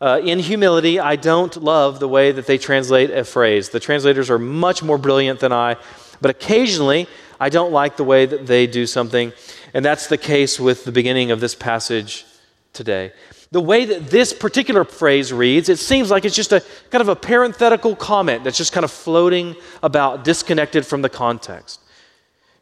[0.00, 3.68] uh, in humility, I don't love the way that they translate a phrase.
[3.68, 5.76] The translators are much more brilliant than I,
[6.20, 7.06] but occasionally,
[7.38, 9.32] I don't like the way that they do something,
[9.72, 12.26] and that's the case with the beginning of this passage
[12.72, 13.12] today
[13.52, 17.08] the way that this particular phrase reads, it seems like it's just a kind of
[17.08, 21.80] a parenthetical comment that's just kind of floating about, disconnected from the context.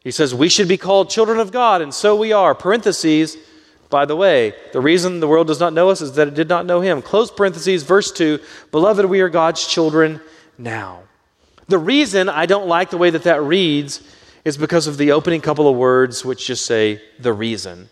[0.01, 2.53] He says, We should be called children of God, and so we are.
[2.53, 3.37] Parentheses,
[3.89, 6.49] by the way, the reason the world does not know us is that it did
[6.49, 7.01] not know him.
[7.01, 8.39] Close parentheses, verse 2
[8.71, 10.21] Beloved, we are God's children
[10.57, 11.01] now.
[11.67, 14.01] The reason I don't like the way that that reads
[14.43, 17.89] is because of the opening couple of words, which just say the reason.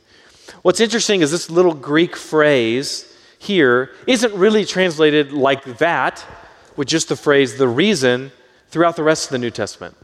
[0.62, 6.26] What's interesting is this little Greek phrase here isn't really translated like that,
[6.76, 8.32] with just the phrase the reason,
[8.70, 9.96] throughout the rest of the New Testament.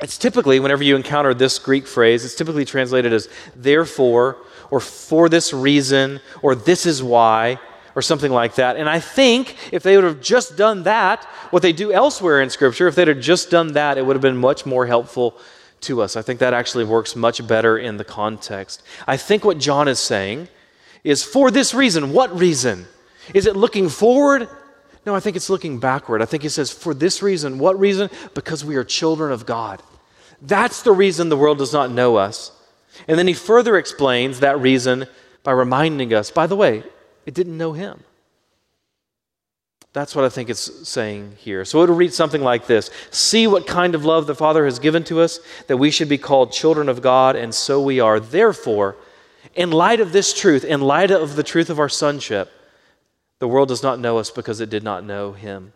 [0.00, 4.36] It's typically, whenever you encounter this Greek phrase, it's typically translated as therefore,
[4.70, 7.58] or for this reason, or this is why,
[7.96, 8.76] or something like that.
[8.76, 12.50] And I think if they would have just done that, what they do elsewhere in
[12.50, 15.36] Scripture, if they'd have just done that, it would have been much more helpful
[15.82, 16.16] to us.
[16.16, 18.82] I think that actually works much better in the context.
[19.06, 20.48] I think what John is saying
[21.04, 22.12] is for this reason.
[22.12, 22.86] What reason?
[23.34, 24.48] Is it looking forward?
[25.06, 26.22] No, I think it's looking backward.
[26.22, 27.58] I think he says, for this reason.
[27.58, 28.10] What reason?
[28.34, 29.82] Because we are children of God.
[30.42, 32.52] That's the reason the world does not know us.
[33.06, 35.06] And then he further explains that reason
[35.42, 36.82] by reminding us, by the way,
[37.26, 38.04] it didn't know him.
[39.94, 41.64] That's what I think it's saying here.
[41.64, 44.78] So it will read something like this See what kind of love the Father has
[44.78, 48.20] given to us, that we should be called children of God, and so we are.
[48.20, 48.96] Therefore,
[49.54, 52.50] in light of this truth, in light of the truth of our sonship,
[53.38, 55.72] the world does not know us because it did not know Him.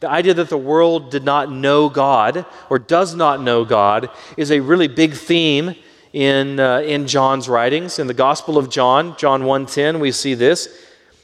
[0.00, 4.52] The idea that the world did not know God or does not know God is
[4.52, 5.74] a really big theme
[6.12, 7.98] in, uh, in John's writings.
[7.98, 10.68] In the Gospel of John, John 1.10, we see this.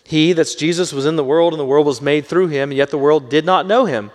[0.05, 2.77] He, that's Jesus, was in the world, and the world was made through him, and
[2.77, 4.11] yet the world did not know him.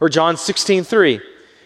[0.00, 1.20] Or John 16, 3.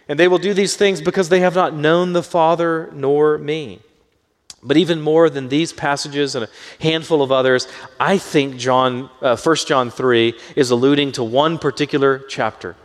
[0.08, 3.80] And they will do these things because they have not known the Father nor me.
[4.62, 6.48] But even more than these passages and a
[6.80, 7.66] handful of others,
[7.98, 12.76] I think John, uh, 1 John 3 is alluding to one particular chapter.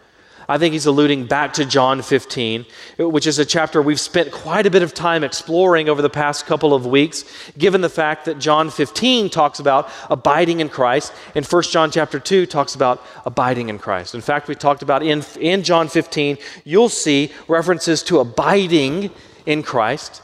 [0.52, 2.66] I think he's alluding back to John 15,
[2.98, 6.46] which is a chapter we've spent quite a bit of time exploring over the past
[6.46, 7.24] couple of weeks,
[7.58, 12.20] given the fact that John 15 talks about abiding in Christ, and 1 John chapter
[12.20, 14.14] 2 talks about abiding in Christ.
[14.14, 19.10] In fact, we talked about in, in John 15, you'll see references to abiding
[19.46, 20.22] in Christ,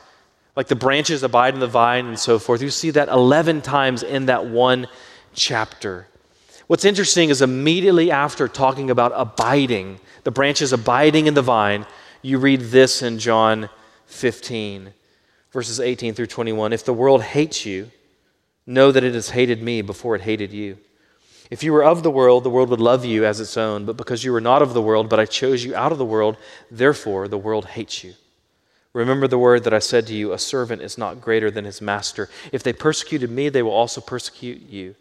[0.58, 2.62] like the branches abide in the vine and so forth.
[2.62, 4.88] You see that 11 times in that one
[5.34, 6.08] chapter.
[6.68, 11.86] What's interesting is immediately after talking about abiding, the branches abiding in the vine,
[12.22, 13.70] you read this in John
[14.08, 14.94] 15,
[15.52, 16.74] verses 18 through 21.
[16.74, 17.90] If the world hates you,
[18.66, 20.78] know that it has hated me before it hated you.
[21.50, 23.86] If you were of the world, the world would love you as its own.
[23.86, 26.04] But because you were not of the world, but I chose you out of the
[26.04, 26.36] world,
[26.70, 28.14] therefore the world hates you.
[28.92, 31.82] Remember the word that I said to you a servant is not greater than his
[31.82, 32.28] master.
[32.52, 34.96] If they persecuted me, they will also persecute you.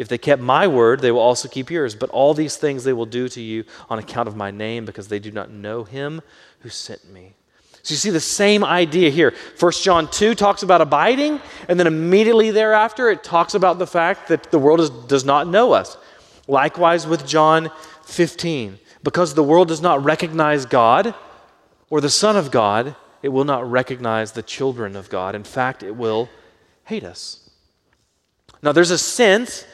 [0.00, 1.94] If they kept my word, they will also keep yours.
[1.94, 5.08] But all these things they will do to you on account of my name, because
[5.08, 6.22] they do not know him
[6.60, 7.34] who sent me.
[7.82, 9.34] So you see the same idea here.
[9.58, 11.38] 1 John 2 talks about abiding,
[11.68, 15.46] and then immediately thereafter it talks about the fact that the world is, does not
[15.46, 15.98] know us.
[16.48, 17.70] Likewise with John
[18.04, 18.78] 15.
[19.02, 21.14] Because the world does not recognize God
[21.90, 25.34] or the Son of God, it will not recognize the children of God.
[25.34, 26.30] In fact, it will
[26.84, 27.50] hate us.
[28.62, 29.66] Now, there's a sense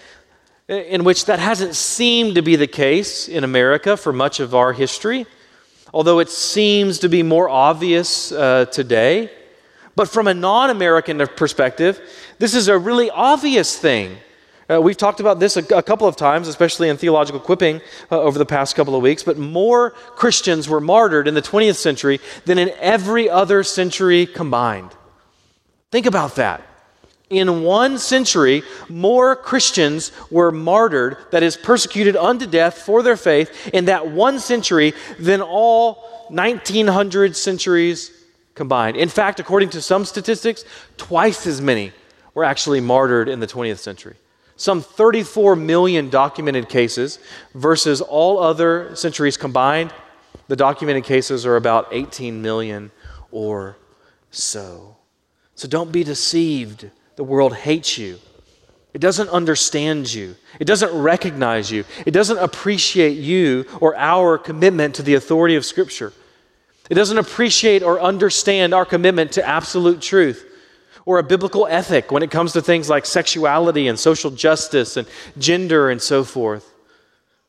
[0.68, 4.72] in which that hasn't seemed to be the case in America for much of our
[4.72, 5.26] history,
[5.94, 9.30] although it seems to be more obvious uh, today.
[9.94, 12.00] But from a non American perspective,
[12.38, 14.16] this is a really obvious thing.
[14.68, 18.20] Uh, we've talked about this a, a, couple of times, especially in theological quipping uh,
[18.20, 22.18] over the past couple of weeks, but more Christians were martyred in the 20th century
[22.44, 24.90] than in every other century combined.
[25.92, 26.66] Think about that
[27.28, 33.68] in one century, more Christians were martyred, that is, persecuted unto death for their faith,
[33.72, 38.12] in that one century than all 1900 centuries
[38.54, 38.96] combined.
[38.96, 40.64] In fact, according to some statistics,
[40.96, 41.92] twice as many
[42.34, 44.16] were actually martyred in the 20th century.
[44.56, 47.18] Some 34 million documented cases
[47.54, 49.92] versus all other centuries combined.
[50.48, 52.90] The documented cases are about 18 million
[53.30, 53.76] or
[54.30, 54.96] so.
[55.56, 58.18] So don't be deceived the world hates you.
[58.94, 60.36] It doesn't understand you.
[60.58, 61.84] It doesn't recognize you.
[62.06, 66.12] It doesn't appreciate you or our commitment to the authority of Scripture.
[66.88, 70.46] It doesn't appreciate or understand our commitment to absolute truth
[71.04, 75.06] or a biblical ethic when it comes to things like sexuality and social justice and
[75.38, 76.72] gender and so forth.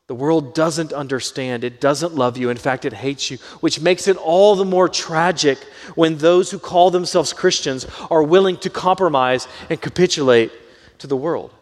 [0.08, 1.64] The world doesn't understand.
[1.64, 2.48] It doesn't love you.
[2.48, 5.58] In fact, it hates you, which makes it all the more tragic
[5.94, 10.50] when those who call themselves Christians are willing to compromise and capitulate
[10.98, 11.52] to the world.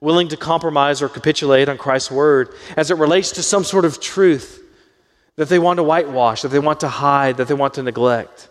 [0.00, 4.00] Willing to compromise or capitulate on Christ's word as it relates to some sort of
[4.00, 4.62] truth
[5.34, 8.48] that they want to whitewash, that they want to hide, that they want to neglect.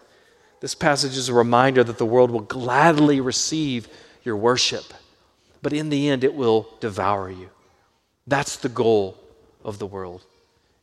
[0.59, 3.87] This passage is a reminder that the world will gladly receive
[4.23, 4.93] your worship,
[5.61, 7.49] but in the end, it will devour you.
[8.27, 9.17] That's the goal
[9.63, 10.23] of the world.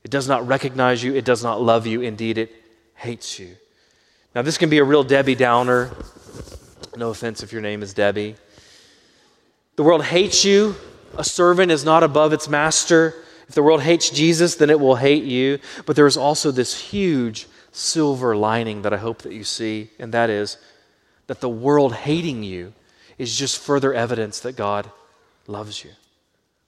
[0.05, 2.53] It does not recognize you, it does not love you, indeed, it
[2.95, 3.57] hates you.
[4.35, 5.91] Now, this can be a real Debbie Downer.
[6.97, 8.37] No offense if your name is Debbie.
[9.77, 10.77] The world hates you.
[11.17, 13.15] A servant is not above its master.
[13.49, 15.59] If the world hates Jesus, then it will hate you.
[15.85, 20.13] But there is also this huge silver lining that I hope that you see, and
[20.13, 20.57] that is
[21.27, 22.73] that the world hating you
[23.19, 24.91] is just further evidence that God
[25.47, 25.91] loves you.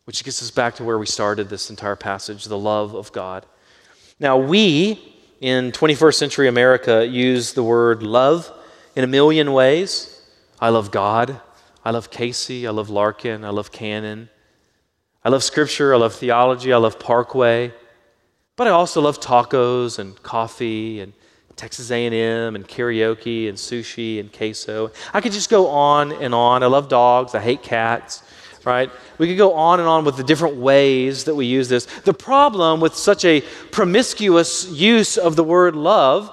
[0.04, 3.46] Which gets us back to where we started this entire passage the love of God.
[4.20, 8.50] Now, we in 21st century America use the word love
[8.96, 10.22] in a million ways.
[10.60, 11.40] I love God.
[11.84, 12.66] I love Casey.
[12.66, 13.44] I love Larkin.
[13.44, 14.28] I love Cannon.
[15.24, 15.94] I love Scripture.
[15.94, 16.72] I love theology.
[16.72, 17.72] I love Parkway.
[18.56, 21.12] But I also love tacos and coffee and
[21.56, 24.90] Texas A&M and karaoke and sushi and queso.
[25.12, 26.62] I could just go on and on.
[26.62, 27.34] I love dogs.
[27.34, 28.22] I hate cats
[28.64, 28.90] right?
[29.18, 31.86] We could go on and on with the different ways that we use this.
[31.86, 36.30] The problem with such a promiscuous use of the word love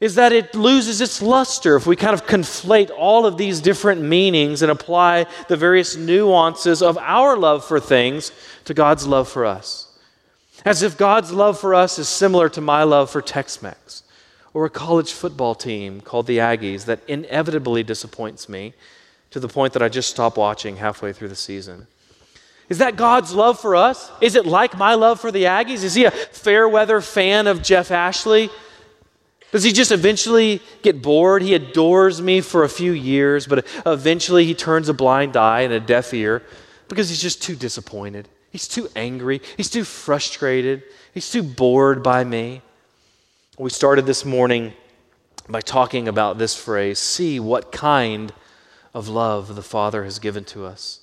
[0.00, 4.02] is that it loses its luster if we kind of conflate all of these different
[4.02, 8.30] meanings and apply the various nuances of our love for things
[8.64, 9.98] to God's love for us.
[10.64, 14.02] As if God's love for us is similar to my love for Tex Mex
[14.52, 18.74] or a college football team called the Aggies that inevitably disappoints me
[19.34, 21.88] to the point that I just stopped watching halfway through the season.
[22.68, 24.12] Is that God's love for us?
[24.20, 25.82] Is it like my love for the Aggies?
[25.82, 28.48] Is he a fair weather fan of Jeff Ashley?
[29.50, 31.42] Does he just eventually get bored?
[31.42, 35.72] He adores me for a few years, but eventually he turns a blind eye and
[35.72, 36.44] a deaf ear
[36.86, 38.28] because he's just too disappointed.
[38.52, 39.40] He's too angry.
[39.56, 40.84] He's too frustrated.
[41.12, 42.62] He's too bored by me.
[43.58, 44.74] We started this morning
[45.48, 48.32] by talking about this phrase see what kind
[48.94, 51.00] of love the Father has given to us.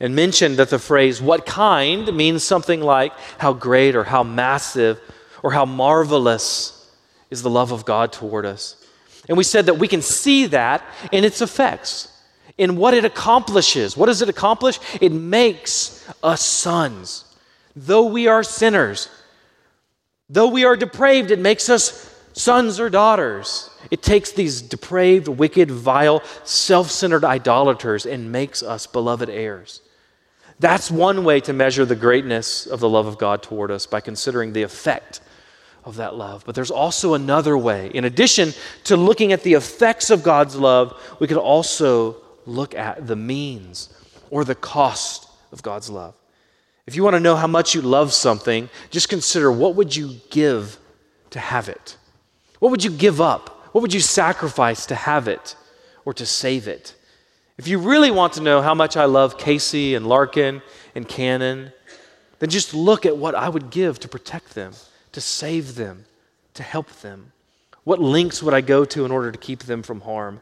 [0.00, 5.00] And mentioned that the phrase what kind means something like how great or how massive
[5.42, 6.90] or how marvelous
[7.30, 8.76] is the love of God toward us.
[9.28, 10.82] And we said that we can see that
[11.12, 12.08] in its effects,
[12.58, 13.96] in what it accomplishes.
[13.96, 14.78] What does it accomplish?
[15.00, 17.24] It makes us sons.
[17.74, 19.08] Though we are sinners,
[20.28, 23.70] though we are depraved, it makes us sons or daughters.
[23.90, 29.80] It takes these depraved, wicked, vile, self centered idolaters and makes us beloved heirs.
[30.58, 34.00] That's one way to measure the greatness of the love of God toward us by
[34.00, 35.20] considering the effect
[35.84, 36.44] of that love.
[36.46, 37.90] But there's also another way.
[37.92, 38.52] In addition
[38.84, 42.16] to looking at the effects of God's love, we could also
[42.46, 43.92] look at the means
[44.30, 46.14] or the cost of God's love.
[46.86, 50.16] If you want to know how much you love something, just consider what would you
[50.30, 50.78] give
[51.30, 51.96] to have it?
[52.62, 53.70] What would you give up?
[53.72, 55.56] What would you sacrifice to have it
[56.04, 56.94] or to save it?
[57.58, 60.62] If you really want to know how much I love Casey and Larkin
[60.94, 61.72] and Cannon,
[62.38, 64.74] then just look at what I would give to protect them
[65.10, 66.04] to save them,
[66.54, 67.32] to help them?
[67.82, 70.38] What lengths would I go to in order to keep them from harm?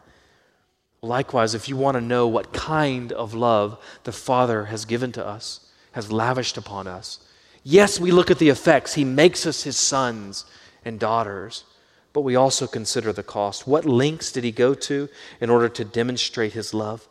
[1.00, 5.26] Likewise, if you want to know what kind of love the Father has given to
[5.26, 7.20] us, has lavished upon us,
[7.64, 8.92] yes, we look at the effects.
[8.92, 10.44] He makes us his sons
[10.84, 11.64] and daughters,
[12.12, 13.66] but we also consider the cost.
[13.66, 15.08] What lengths did he go to
[15.40, 17.08] in order to demonstrate his love?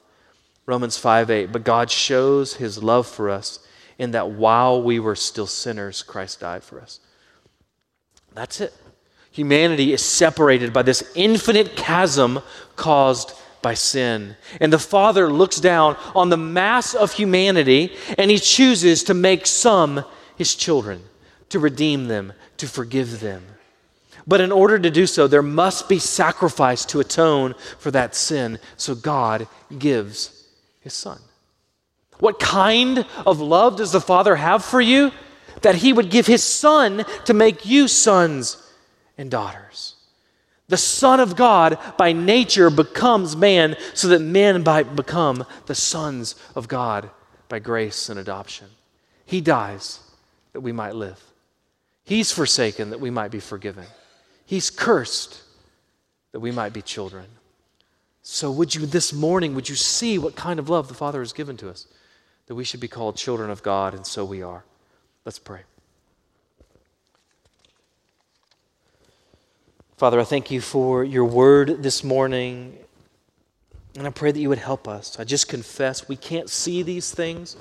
[0.65, 3.59] Romans 5 8, but God shows his love for us
[3.97, 6.99] in that while we were still sinners, Christ died for us.
[8.33, 8.73] That's it.
[9.31, 12.41] Humanity is separated by this infinite chasm
[12.75, 14.35] caused by sin.
[14.59, 19.45] And the Father looks down on the mass of humanity and he chooses to make
[19.45, 20.03] some
[20.35, 21.03] his children,
[21.49, 23.43] to redeem them, to forgive them.
[24.29, 28.59] But in order to do so, there must be sacrifice to atone for that sin.
[28.77, 30.47] So God gives
[30.79, 31.19] his Son.
[32.19, 35.11] What kind of love does the Father have for you?
[35.61, 38.57] that he would give his son to make you sons
[39.17, 39.95] and daughters.
[40.67, 46.35] The Son of God by nature becomes man so that men might become the sons
[46.55, 47.09] of God
[47.47, 48.67] by grace and adoption.
[49.25, 49.99] He dies
[50.53, 51.21] that we might live.
[52.03, 53.85] He's forsaken that we might be forgiven.
[54.49, 55.43] He's cursed
[56.31, 57.27] that we might be children.
[58.23, 61.33] So, would you this morning, would you see what kind of love the Father has
[61.33, 61.85] given to us?
[62.47, 64.65] That we should be called children of God, and so we are.
[65.23, 65.61] Let's pray.
[69.97, 72.75] Father, I thank you for your word this morning.
[73.97, 75.19] And I pray that you would help us.
[75.19, 77.55] I just confess we can't see these things.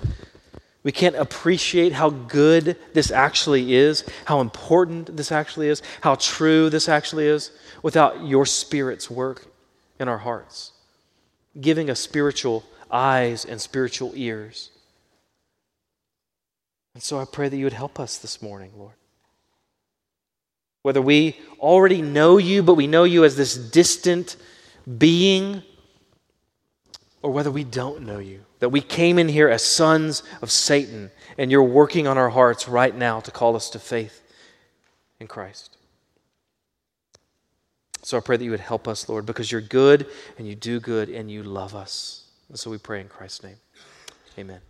[0.84, 6.70] We can't appreciate how good this actually is, how important this actually is, how true
[6.70, 7.50] this actually is
[7.82, 9.46] without your Spirit's work
[9.98, 10.72] in our hearts,
[11.60, 14.70] giving us spiritual eyes and spiritual ears.
[16.94, 18.94] And so I pray that you would help us this morning, Lord.
[20.82, 24.36] Whether we already know you, but we know you as this distant
[24.96, 25.62] being,
[27.20, 31.10] or whether we don't know you, that we came in here as sons of Satan,
[31.36, 34.22] and you're working on our hearts right now to call us to faith
[35.20, 35.76] in Christ.
[38.02, 40.06] So I pray that you would help us, Lord, because you're good
[40.38, 42.24] and you do good and you love us.
[42.48, 43.56] And so we pray in Christ's name.
[44.38, 44.67] Amen.